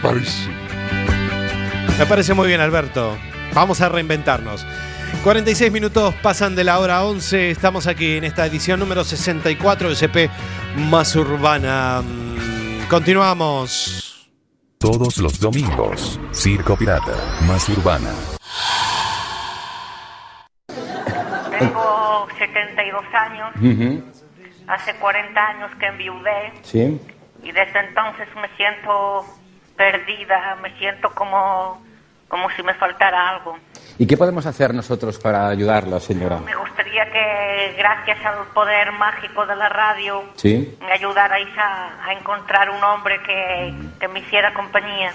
Me 1.99 2.05
parece 2.05 2.35
muy 2.35 2.49
bien, 2.49 2.61
Alberto. 2.61 3.17
Vamos 3.55 3.81
a 3.81 3.89
reinventarnos. 3.89 4.67
46 5.25 5.73
minutos 5.73 6.15
pasan 6.17 6.55
de 6.55 6.65
la 6.65 6.79
hora 6.79 7.03
11. 7.03 7.51
Estamos 7.51 7.87
aquí 7.87 8.19
en 8.19 8.25
esta 8.25 8.45
edición 8.45 8.79
número 8.79 9.05
64 9.05 9.89
de 9.89 9.97
CP 9.97 10.31
Más 10.91 11.17
Urbana. 11.17 12.03
Mm, 12.03 12.89
Continuamos. 12.91 14.16
Todos 14.79 15.19
los 15.19 15.41
domingos, 15.41 16.21
Circo 16.33 16.77
Pirata, 16.77 17.15
más 17.49 17.69
urbana. 17.71 18.11
Tengo 21.59 22.29
72 22.39 23.05
años, 23.15 23.55
Ujú, 23.57 24.05
hace 24.69 24.95
40 24.97 25.41
años 25.49 25.71
que 25.81 25.87
enviudé 25.87 26.53
Sí. 26.63 27.01
y 27.43 27.53
desde 27.53 27.79
entonces 27.89 28.29
me 28.37 28.49
siento 28.57 29.25
perdida, 29.77 30.57
me 30.63 30.77
siento 30.79 31.11
como, 31.15 31.83
como 32.29 32.51
si 32.51 32.63
me 32.63 32.75
faltara 32.75 33.31
algo. 33.31 33.57
¿Y 33.99 34.07
qué 34.07 34.17
podemos 34.17 34.45
hacer 34.47 34.75
nosotros 34.75 35.19
para 35.19 35.49
ayudarla, 35.49 36.01
señora? 36.01 36.39
Me 36.39 36.55
gustaría 36.55 37.11
que 37.11 37.75
gracias 37.79 38.19
al 38.27 38.47
poder 38.53 38.93
mágico 38.93 39.47
de 39.47 39.57
la 39.57 39.69
radio 39.71 40.23
Sí. 40.37 40.77
me 40.81 40.93
ayudarais 40.93 41.49
a, 41.57 42.05
a 42.07 42.13
encontrar 42.13 42.69
un 42.71 42.83
hombre 42.85 43.19
que, 43.23 43.75
que 43.99 44.09
me 44.09 44.21
hiciera 44.21 44.53
compañía. 44.53 45.13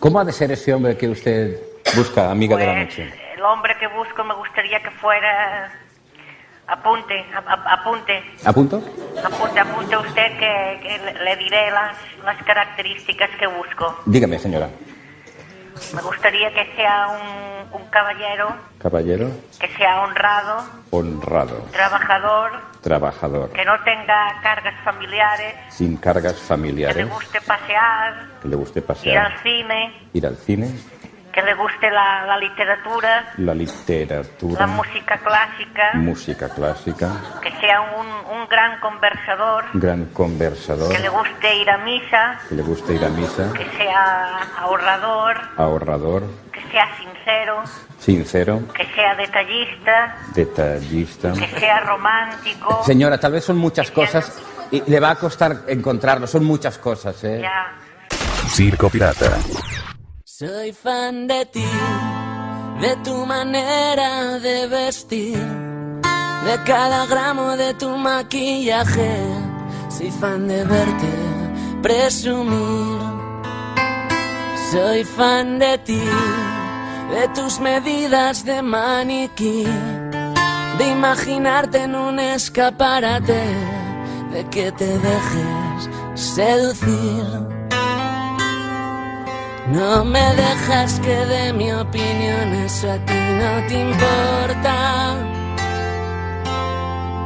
¿Cómo 0.00 0.18
ha 0.20 0.24
de 0.24 0.32
ser 0.32 0.50
ese 0.52 0.72
hombre 0.72 0.96
que 0.96 1.08
usted 1.08 1.58
busca, 1.94 2.30
amiga 2.30 2.56
de 2.56 2.66
la 2.66 2.72
Pues 2.72 2.86
noche? 2.98 3.14
el 3.36 3.42
hombre 3.42 3.76
que 3.78 3.86
busco 3.88 4.24
me 4.24 4.34
gustaría 4.34 4.80
que 4.82 4.90
fuera... 4.92 5.72
Apunte, 6.66 7.26
a- 7.34 7.74
apunte. 7.74 8.22
¿A 8.46 8.50
punto? 8.54 8.82
Apunte, 9.22 9.60
apunte 9.60 9.96
usted 9.98 10.38
que, 10.38 10.80
que 10.82 10.98
le- 11.04 11.22
le 11.24 11.36
diré 11.36 11.70
las, 11.70 11.94
las 12.24 12.42
características 12.42 13.28
que 13.38 13.46
busco. 13.46 14.00
Dígame, 14.06 14.38
señora. 14.38 14.70
Me 15.94 16.02
gustaría 16.02 16.52
que 16.52 16.74
sea 16.76 17.08
un, 17.08 17.80
un 17.80 17.88
caballero, 17.88 18.54
Caballero, 18.78 19.30
que 19.58 19.68
sea 19.76 20.02
honrado, 20.02 20.62
honrado, 20.90 21.56
trabajador, 21.72 22.52
trabajador, 22.80 23.50
que 23.52 23.64
no 23.64 23.72
tenga 23.82 24.40
cargas 24.42 24.74
familiares, 24.84 25.54
sin 25.70 25.96
cargas 25.96 26.34
que 26.34 26.40
le 26.40 26.46
familiares, 26.46 27.10
guste 27.10 27.40
pasear, 27.40 28.26
que 28.42 28.48
le 28.48 28.56
guste 28.56 28.78
ir 28.78 28.82
al 28.82 28.86
pasear, 28.86 29.42
cine, 29.42 30.08
ir 30.12 30.26
al 30.26 30.36
cine, 30.36 30.70
que 31.34 31.42
le 31.42 31.54
guste 31.54 31.90
la, 31.90 32.24
la 32.26 32.36
literatura, 32.38 33.32
la 33.38 33.54
literatura, 33.54 34.60
la 34.60 34.66
música 34.68 35.18
clásica, 35.18 35.90
música 35.94 36.48
clásica, 36.48 37.10
que 37.42 37.50
sea 37.60 37.80
un, 37.80 38.06
un 38.36 38.46
gran 38.48 38.78
conversador, 38.78 39.64
gran 39.74 40.04
conversador, 40.06 40.92
que 40.92 41.00
le 41.00 41.08
guste 41.08 41.56
ir 41.56 41.68
a 41.68 41.78
misa, 41.78 42.38
que 42.48 42.54
le 42.54 42.62
guste 42.62 42.94
ir 42.94 43.04
a 43.04 43.08
misa, 43.08 43.52
que 43.52 43.64
sea 43.76 44.38
ahorrador, 44.58 45.36
ahorrador, 45.56 46.22
que 46.52 46.62
sea 46.70 46.88
sincero, 46.96 47.64
sincero, 47.98 48.60
que 48.72 48.86
sea 48.94 49.16
detallista, 49.16 50.16
detallista. 50.34 51.32
que 51.32 51.48
sea 51.58 51.80
romántico. 51.80 52.84
Señora, 52.84 53.18
tal 53.18 53.32
vez 53.32 53.44
son 53.44 53.56
muchas 53.56 53.90
cosas 53.90 54.40
y 54.70 54.88
le 54.88 55.00
va 55.00 55.10
a 55.10 55.16
costar 55.16 55.62
encontrarlo. 55.66 56.28
Son 56.28 56.44
muchas 56.44 56.78
cosas, 56.78 57.24
¿eh? 57.24 57.40
Ya. 57.42 57.72
Circo 58.50 58.88
Pirata. 58.88 59.32
Soy 60.36 60.72
fan 60.72 61.28
de 61.28 61.44
ti, 61.46 61.64
de 62.80 62.96
tu 63.04 63.24
manera 63.24 64.40
de 64.40 64.66
vestir, 64.66 65.38
de 66.46 66.54
cada 66.66 67.06
gramo 67.06 67.56
de 67.56 67.72
tu 67.74 67.90
maquillaje. 67.90 69.14
Soy 69.96 70.10
fan 70.10 70.48
de 70.48 70.64
verte 70.64 71.12
presumir. 71.82 73.00
Soy 74.72 75.04
fan 75.04 75.60
de 75.60 75.78
ti, 75.78 76.02
de 77.12 77.28
tus 77.36 77.60
medidas 77.60 78.44
de 78.44 78.60
maniquí, 78.60 79.62
de 80.78 80.88
imaginarte 80.90 81.84
en 81.84 81.94
un 81.94 82.18
escaparate, 82.18 83.44
de 84.32 84.44
que 84.50 84.72
te 84.72 84.98
dejes 84.98 85.90
seducir. 86.16 87.53
No 89.68 90.04
me 90.04 90.20
dejas 90.34 91.00
que 91.00 91.14
dé 91.26 91.52
mi 91.52 91.72
opinión, 91.72 92.52
eso 92.64 92.90
a 92.92 92.98
ti 92.98 93.14
no 93.14 93.66
te 93.66 93.80
importa. 93.80 95.16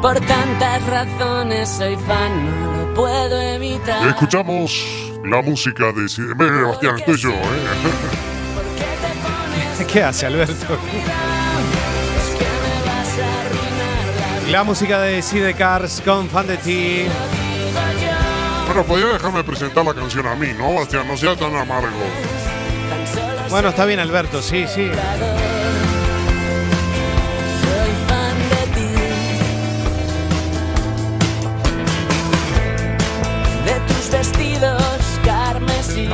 Por 0.00 0.20
tantas 0.20 0.86
razones 0.86 1.68
soy 1.68 1.96
fan, 1.96 2.46
no 2.46 2.72
lo 2.86 2.94
puedo 2.94 3.40
evitar. 3.40 4.06
Escuchamos 4.06 4.86
la 5.24 5.42
música 5.42 5.86
de... 5.86 6.02
Cid- 6.08 6.36
Ve, 6.36 6.62
Bastián, 6.62 6.98
estoy 6.98 7.16
yo, 7.16 7.30
¿eh? 7.32 7.34
¿Qué 9.92 10.02
hace 10.04 10.26
Alberto? 10.26 10.78
La 14.50 14.62
música 14.64 15.00
de 15.00 15.54
Cars 15.58 16.00
con 16.04 16.28
Fan 16.28 16.46
de 16.46 16.56
Ti. 16.58 17.06
Bueno, 18.68 18.84
podría 18.84 19.06
dejarme 19.14 19.42
presentar 19.42 19.82
la 19.82 19.94
canción 19.94 20.26
a 20.26 20.34
mí, 20.34 20.52
¿no, 20.56 20.74
Bastián? 20.74 21.08
No 21.08 21.16
sea 21.16 21.34
tan 21.34 21.56
amargo. 21.56 21.88
Bueno, 23.48 23.70
está 23.70 23.86
bien 23.86 23.98
Alberto, 23.98 24.42
sí, 24.42 24.66
sí. 24.68 24.90
Soy 27.64 27.92
fan 28.06 28.36
de 28.50 28.66
ti, 28.74 28.90
de 33.64 33.80
tus 33.88 34.10
vestidos 34.10 34.82
carmesí, 35.24 36.10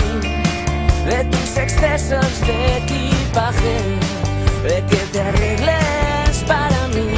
de 1.08 1.24
tus 1.24 1.56
excesos 1.56 2.40
de 2.46 2.76
equipaje, 2.78 3.98
de 4.62 4.84
que 4.88 4.96
te 5.12 5.20
arregles 5.20 6.44
para 6.46 6.86
mí. 6.94 7.10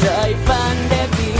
Soy 0.00 0.34
fan 0.44 0.88
de 0.90 1.08
ti, 1.16 1.32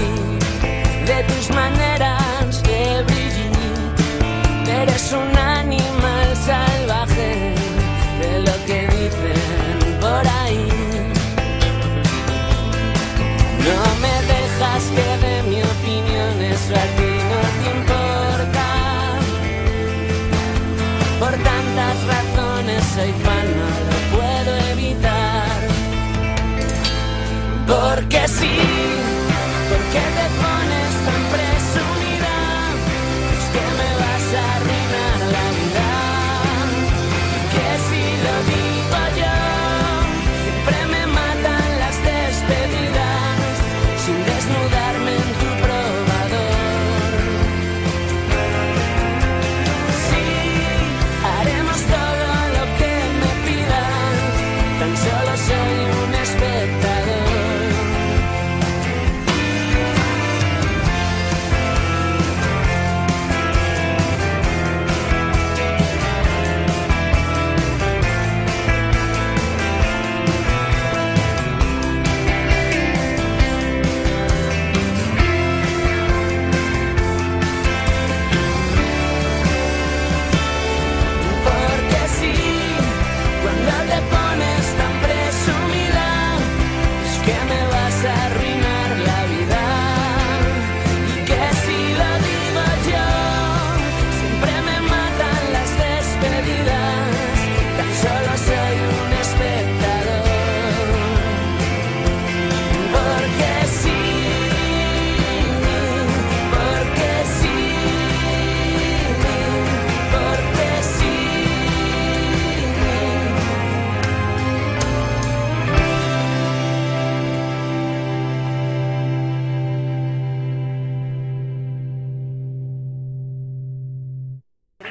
de 1.06 1.22
tus 1.24 1.50
maneras 1.50 2.62
de 2.62 3.02
brillar. 3.04 4.82
Eres 4.82 5.12
un 5.12 5.38
animal 5.38 6.36
salvaje 6.36 7.54
de 8.20 8.40
lo 8.40 8.54
que 8.66 8.80
dicen 8.96 10.00
por 10.00 10.26
ahí. 10.42 10.85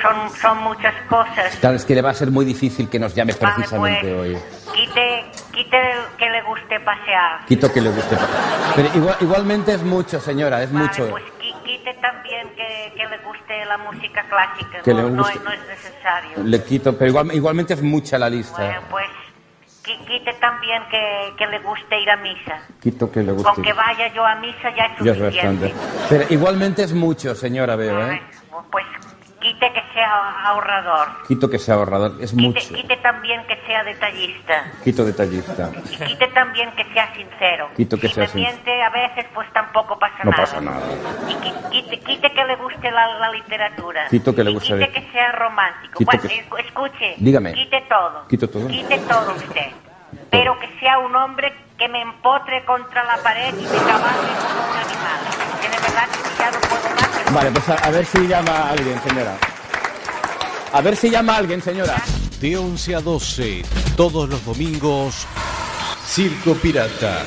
Son, 0.06 0.30
son 0.40 0.58
muchas 0.64 0.94
cosas. 1.10 1.56
Claro, 1.60 1.76
es 1.76 1.86
que 1.86 1.96
le 1.96 2.02
va 2.02 2.12
a 2.12 2.14
ser 2.14 2.32
muy 2.32 2.46
difícil 2.46 2.90
que 2.90 3.00
nos 3.00 3.14
llame 3.16 3.34
Vale, 3.34 3.54
precisamente 3.56 4.14
pues, 4.16 4.36
hoy. 4.36 4.38
Quite, 4.74 5.26
quite 5.54 5.78
que 6.18 6.30
le 6.30 6.42
guste 6.44 6.80
pasear. 6.82 7.46
Quito 7.46 7.72
que 7.72 7.82
le 7.82 7.90
guste. 7.90 8.18
Pero 8.76 8.90
igual- 8.96 9.18
igualmente 9.22 9.74
es 9.74 9.84
mucho, 9.84 10.20
señora, 10.20 10.62
es 10.64 10.72
Vale, 10.72 10.86
mucho. 10.88 11.10
pues 11.10 11.24
qui- 11.40 11.56
quite 11.64 11.94
también 11.96 12.50
que, 12.56 12.94
que 12.96 13.06
le 13.08 13.18
guste 13.20 13.66
la 13.66 13.78
música 13.78 14.24
clásica. 14.30 14.82
Que 14.84 14.94
no, 14.94 15.04
le 15.04 15.10
no 15.12 15.18
guste. 15.24 15.38
es- 15.38 15.44
no 15.44 15.52
es 15.52 15.60
necesario. 15.68 16.44
Le 16.44 16.64
quito, 16.64 16.98
pero 16.98 17.10
igual- 17.12 17.34
igualmente 17.34 17.74
es 17.74 17.82
mucha 17.82 18.18
la 18.18 18.30
lista. 18.30 18.62
Bueno, 18.62 18.82
pues 18.90 19.06
qui- 19.84 20.06
quite 20.06 20.34
también 20.34 20.84
que, 20.90 21.34
que 21.38 21.48
le 21.48 21.60
guste 21.60 22.00
ir 22.02 22.10
a 22.10 22.18
misa. 22.18 22.60
Quito 22.82 23.12
que 23.12 23.22
le 23.24 23.32
guste. 23.32 23.50
Con 23.54 23.64
que 23.64 23.74
vaya 23.74 24.08
yo 24.14 24.26
a 24.26 24.36
misa 24.36 24.70
ya 24.76 24.86
es 24.86 25.00
Ya 25.06 25.12
es 25.14 25.18
suficiente. 25.18 25.74
bastante. 25.74 26.06
Pero 26.10 26.26
igualmente 26.34 26.84
es 26.84 26.94
mucho, 26.94 27.34
señora, 27.36 27.76
veo, 27.76 28.02
¿eh? 28.12 28.22
Pues 28.72 28.86
quite 29.54 29.72
que 29.74 29.84
sea 29.94 30.48
ahorrador. 30.48 31.08
Quito 31.28 31.50
que 31.50 31.60
sea 31.60 31.76
ahorrador, 31.76 32.14
es 32.20 32.32
Quite, 32.32 32.42
mucho. 32.42 32.74
quite 32.74 32.98
también 32.98 33.46
que 33.46 33.56
sea 33.68 33.84
detallista. 33.84 34.72
Quito 34.84 35.06
detallista. 35.06 35.70
Y 35.92 35.98
quite 35.98 36.28
también 36.30 36.72
que 36.72 36.84
sea 36.94 37.14
sincero. 37.14 37.70
Quito 37.78 37.98
que 37.98 38.08
si 38.08 38.14
sea 38.16 38.28
sincero. 38.28 38.52
miente 38.56 38.82
a 38.82 38.90
veces, 38.90 39.26
pues 39.34 39.48
tampoco 39.54 40.00
pasa 40.00 40.24
No 40.24 40.32
nada. 40.32 40.44
pasa 40.44 40.62
nada. 40.62 40.82
Y 41.30 41.34
qui- 41.36 41.70
quite, 41.70 42.00
quite 42.00 42.32
que 42.32 42.44
le 42.46 42.56
guste 42.56 42.90
la, 42.92 43.08
la 43.20 43.30
literatura. 43.32 44.08
Quito 44.10 44.34
que 44.34 44.44
le 44.44 44.52
guste 44.52 44.74
Quite 44.74 44.80
la- 44.88 44.94
que 44.94 45.12
sea 45.12 45.32
romántico. 45.34 45.98
Quito 46.00 46.12
Bueno, 46.12 46.30
que- 46.30 46.50
escu- 46.50 46.60
escuche. 46.66 47.14
Dígame. 47.18 47.54
Quite 47.54 47.82
todo. 47.88 48.28
Quito 48.28 48.50
todo. 48.50 48.68
Quite 48.68 48.98
todo 49.00 49.36
usted. 49.36 49.72
Pero 50.32 50.58
que 50.60 50.68
sea 50.80 50.98
un 51.00 51.16
hombre 51.16 51.54
que 51.78 51.88
me 51.90 52.02
empotre 52.02 52.64
contra 52.66 53.04
la 53.04 53.18
pared 53.18 53.54
y 53.54 53.62
me 53.64 53.78
cabalgue 53.78 54.34
como 54.42 54.72
un 54.72 54.78
animal. 54.78 55.20
Que 55.62 55.70
de 55.70 55.78
verdad 55.78 56.08
que 56.10 56.38
ya 56.40 56.52
no 56.52 56.60
puedo 56.62 56.90
más. 56.96 57.15
Vale, 57.34 57.52
pues 57.52 57.70
a, 57.70 57.90
ver 57.90 58.06
si 58.06 58.28
llama 58.28 58.70
alguien, 58.70 59.02
señora. 59.08 59.38
A 60.72 60.82
ver 60.82 60.96
si 60.96 61.10
llama 61.10 61.38
alguien, 61.38 61.62
señora. 61.62 61.96
De 62.40 62.58
11 62.58 62.96
a 62.96 63.02
12, 63.02 63.64
todos 63.96 64.30
los 64.30 64.46
domingos, 64.46 65.26
Circo 66.06 66.54
Pirata. 66.56 67.24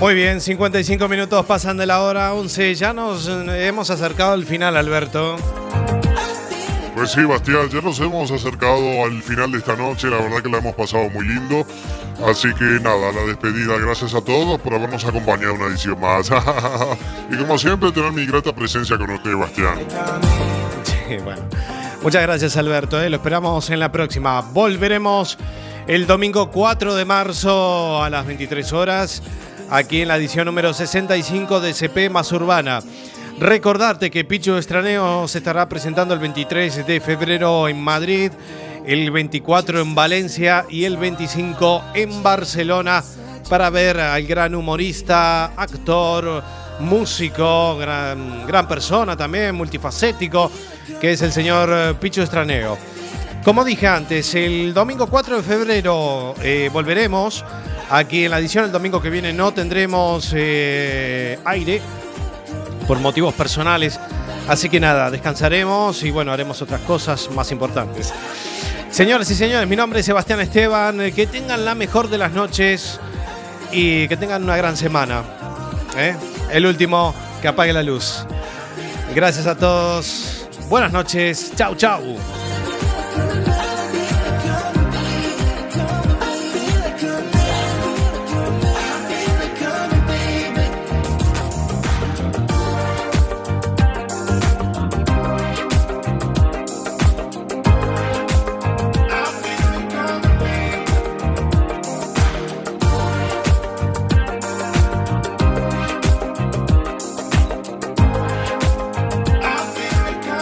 Muy 0.00 0.14
bien, 0.14 0.40
55 0.40 1.08
minutos 1.08 1.44
pasan 1.44 1.76
de 1.76 1.84
la 1.84 2.00
hora 2.02 2.32
11. 2.32 2.74
Ya 2.74 2.94
nos 2.94 3.28
hemos 3.28 3.90
acercado 3.90 4.32
al 4.32 4.46
final, 4.46 4.76
Alberto. 4.76 5.36
Pues 6.94 7.12
sí, 7.12 7.22
Bastián, 7.22 7.68
ya 7.70 7.82
nos 7.82 8.00
hemos 8.00 8.30
acercado 8.30 9.04
al 9.04 9.22
final 9.22 9.52
de 9.52 9.58
esta 9.58 9.76
noche, 9.76 10.08
la 10.08 10.16
verdad 10.18 10.42
que 10.42 10.48
la 10.48 10.58
hemos 10.58 10.74
pasado 10.74 11.08
muy 11.10 11.26
lindo. 11.26 11.66
Así 12.26 12.48
que 12.54 12.64
nada, 12.64 13.12
la 13.12 13.22
despedida, 13.26 13.76
gracias 13.78 14.14
a 14.14 14.20
todos 14.22 14.58
por 14.60 14.74
habernos 14.74 15.04
acompañado 15.04 15.54
una 15.54 15.66
edición 15.66 16.00
más. 16.00 16.30
y 17.30 17.36
como 17.36 17.58
siempre, 17.58 17.92
tener 17.92 18.12
mi 18.12 18.26
grata 18.26 18.54
presencia 18.54 18.96
con 18.98 19.10
usted, 19.10 19.34
Bastián. 19.36 19.78
Sí, 20.82 21.16
bueno. 21.22 21.42
Muchas 22.02 22.22
gracias, 22.22 22.56
Alberto. 22.56 23.00
eh, 23.00 23.10
Lo 23.10 23.16
esperamos 23.16 23.68
en 23.68 23.80
la 23.80 23.92
próxima. 23.92 24.40
Volveremos 24.40 25.38
el 25.86 26.06
domingo 26.06 26.50
4 26.50 26.94
de 26.94 27.04
marzo 27.04 28.02
a 28.02 28.10
las 28.10 28.26
23 28.26 28.72
horas, 28.72 29.22
aquí 29.70 30.02
en 30.02 30.08
la 30.08 30.16
edición 30.16 30.46
número 30.46 30.74
65 30.74 31.60
de 31.60 31.72
CP 31.72 32.10
Más 32.10 32.32
Urbana. 32.32 32.80
Recordarte 33.38 34.10
que 34.10 34.24
Picho 34.24 34.58
Estraneo 34.58 35.26
se 35.28 35.38
estará 35.38 35.68
presentando 35.68 36.12
el 36.12 36.20
23 36.20 36.86
de 36.86 37.00
febrero 37.00 37.68
en 37.68 37.80
Madrid, 37.80 38.32
el 38.84 39.10
24 39.10 39.80
en 39.80 39.94
Valencia 39.94 40.66
y 40.68 40.84
el 40.84 40.96
25 40.96 41.84
en 41.94 42.22
Barcelona 42.22 43.02
para 43.48 43.70
ver 43.70 43.98
al 43.98 44.24
gran 44.26 44.54
humorista, 44.54 45.46
actor, 45.56 46.42
músico, 46.80 47.76
gran, 47.78 48.68
persona 48.68 49.16
también, 49.16 49.54
multifacético, 49.54 50.50
que 51.00 51.12
es 51.12 51.22
el 51.22 51.32
señor 51.32 51.96
Picho 51.96 52.22
Estraneo. 52.22 52.76
Como 53.44 53.64
dije 53.64 53.86
antes, 53.86 54.34
el 54.34 54.74
domingo 54.74 55.06
4 55.06 55.38
de 55.38 55.42
febrero 55.42 56.34
eh, 56.42 56.68
volveremos. 56.72 57.44
Aquí 57.90 58.24
en 58.26 58.30
la 58.30 58.38
edición, 58.38 58.66
el 58.66 58.72
domingo 58.72 59.00
que 59.00 59.10
viene 59.10 59.32
no 59.32 59.52
tendremos 59.52 60.32
eh, 60.36 61.38
aire 61.44 61.80
por 62.86 62.98
motivos 63.00 63.34
personales. 63.34 63.98
Así 64.46 64.68
que 64.68 64.78
nada, 64.78 65.10
descansaremos 65.10 66.02
y 66.02 66.10
bueno, 66.10 66.32
haremos 66.32 66.60
otras 66.60 66.80
cosas 66.82 67.30
más 67.30 67.50
importantes. 67.50 68.12
Señoras 68.90 69.30
y 69.30 69.34
señores, 69.34 69.66
mi 69.68 69.76
nombre 69.76 70.00
es 70.00 70.06
Sebastián 70.06 70.40
Esteban. 70.40 71.00
eh, 71.00 71.12
Que 71.12 71.26
tengan 71.26 71.64
la 71.64 71.74
mejor 71.74 72.08
de 72.10 72.18
las 72.18 72.32
noches 72.32 73.00
y 73.72 74.06
que 74.06 74.16
tengan 74.16 74.44
una 74.44 74.56
gran 74.56 74.76
semana. 74.76 75.22
El 76.52 76.66
último, 76.66 77.14
que 77.40 77.48
apague 77.48 77.72
la 77.72 77.82
luz. 77.82 78.26
Gracias 79.14 79.46
a 79.46 79.56
todos. 79.56 80.46
Buenas 80.68 80.92
noches. 80.92 81.52
Chau, 81.56 81.74
chau. 81.74 82.00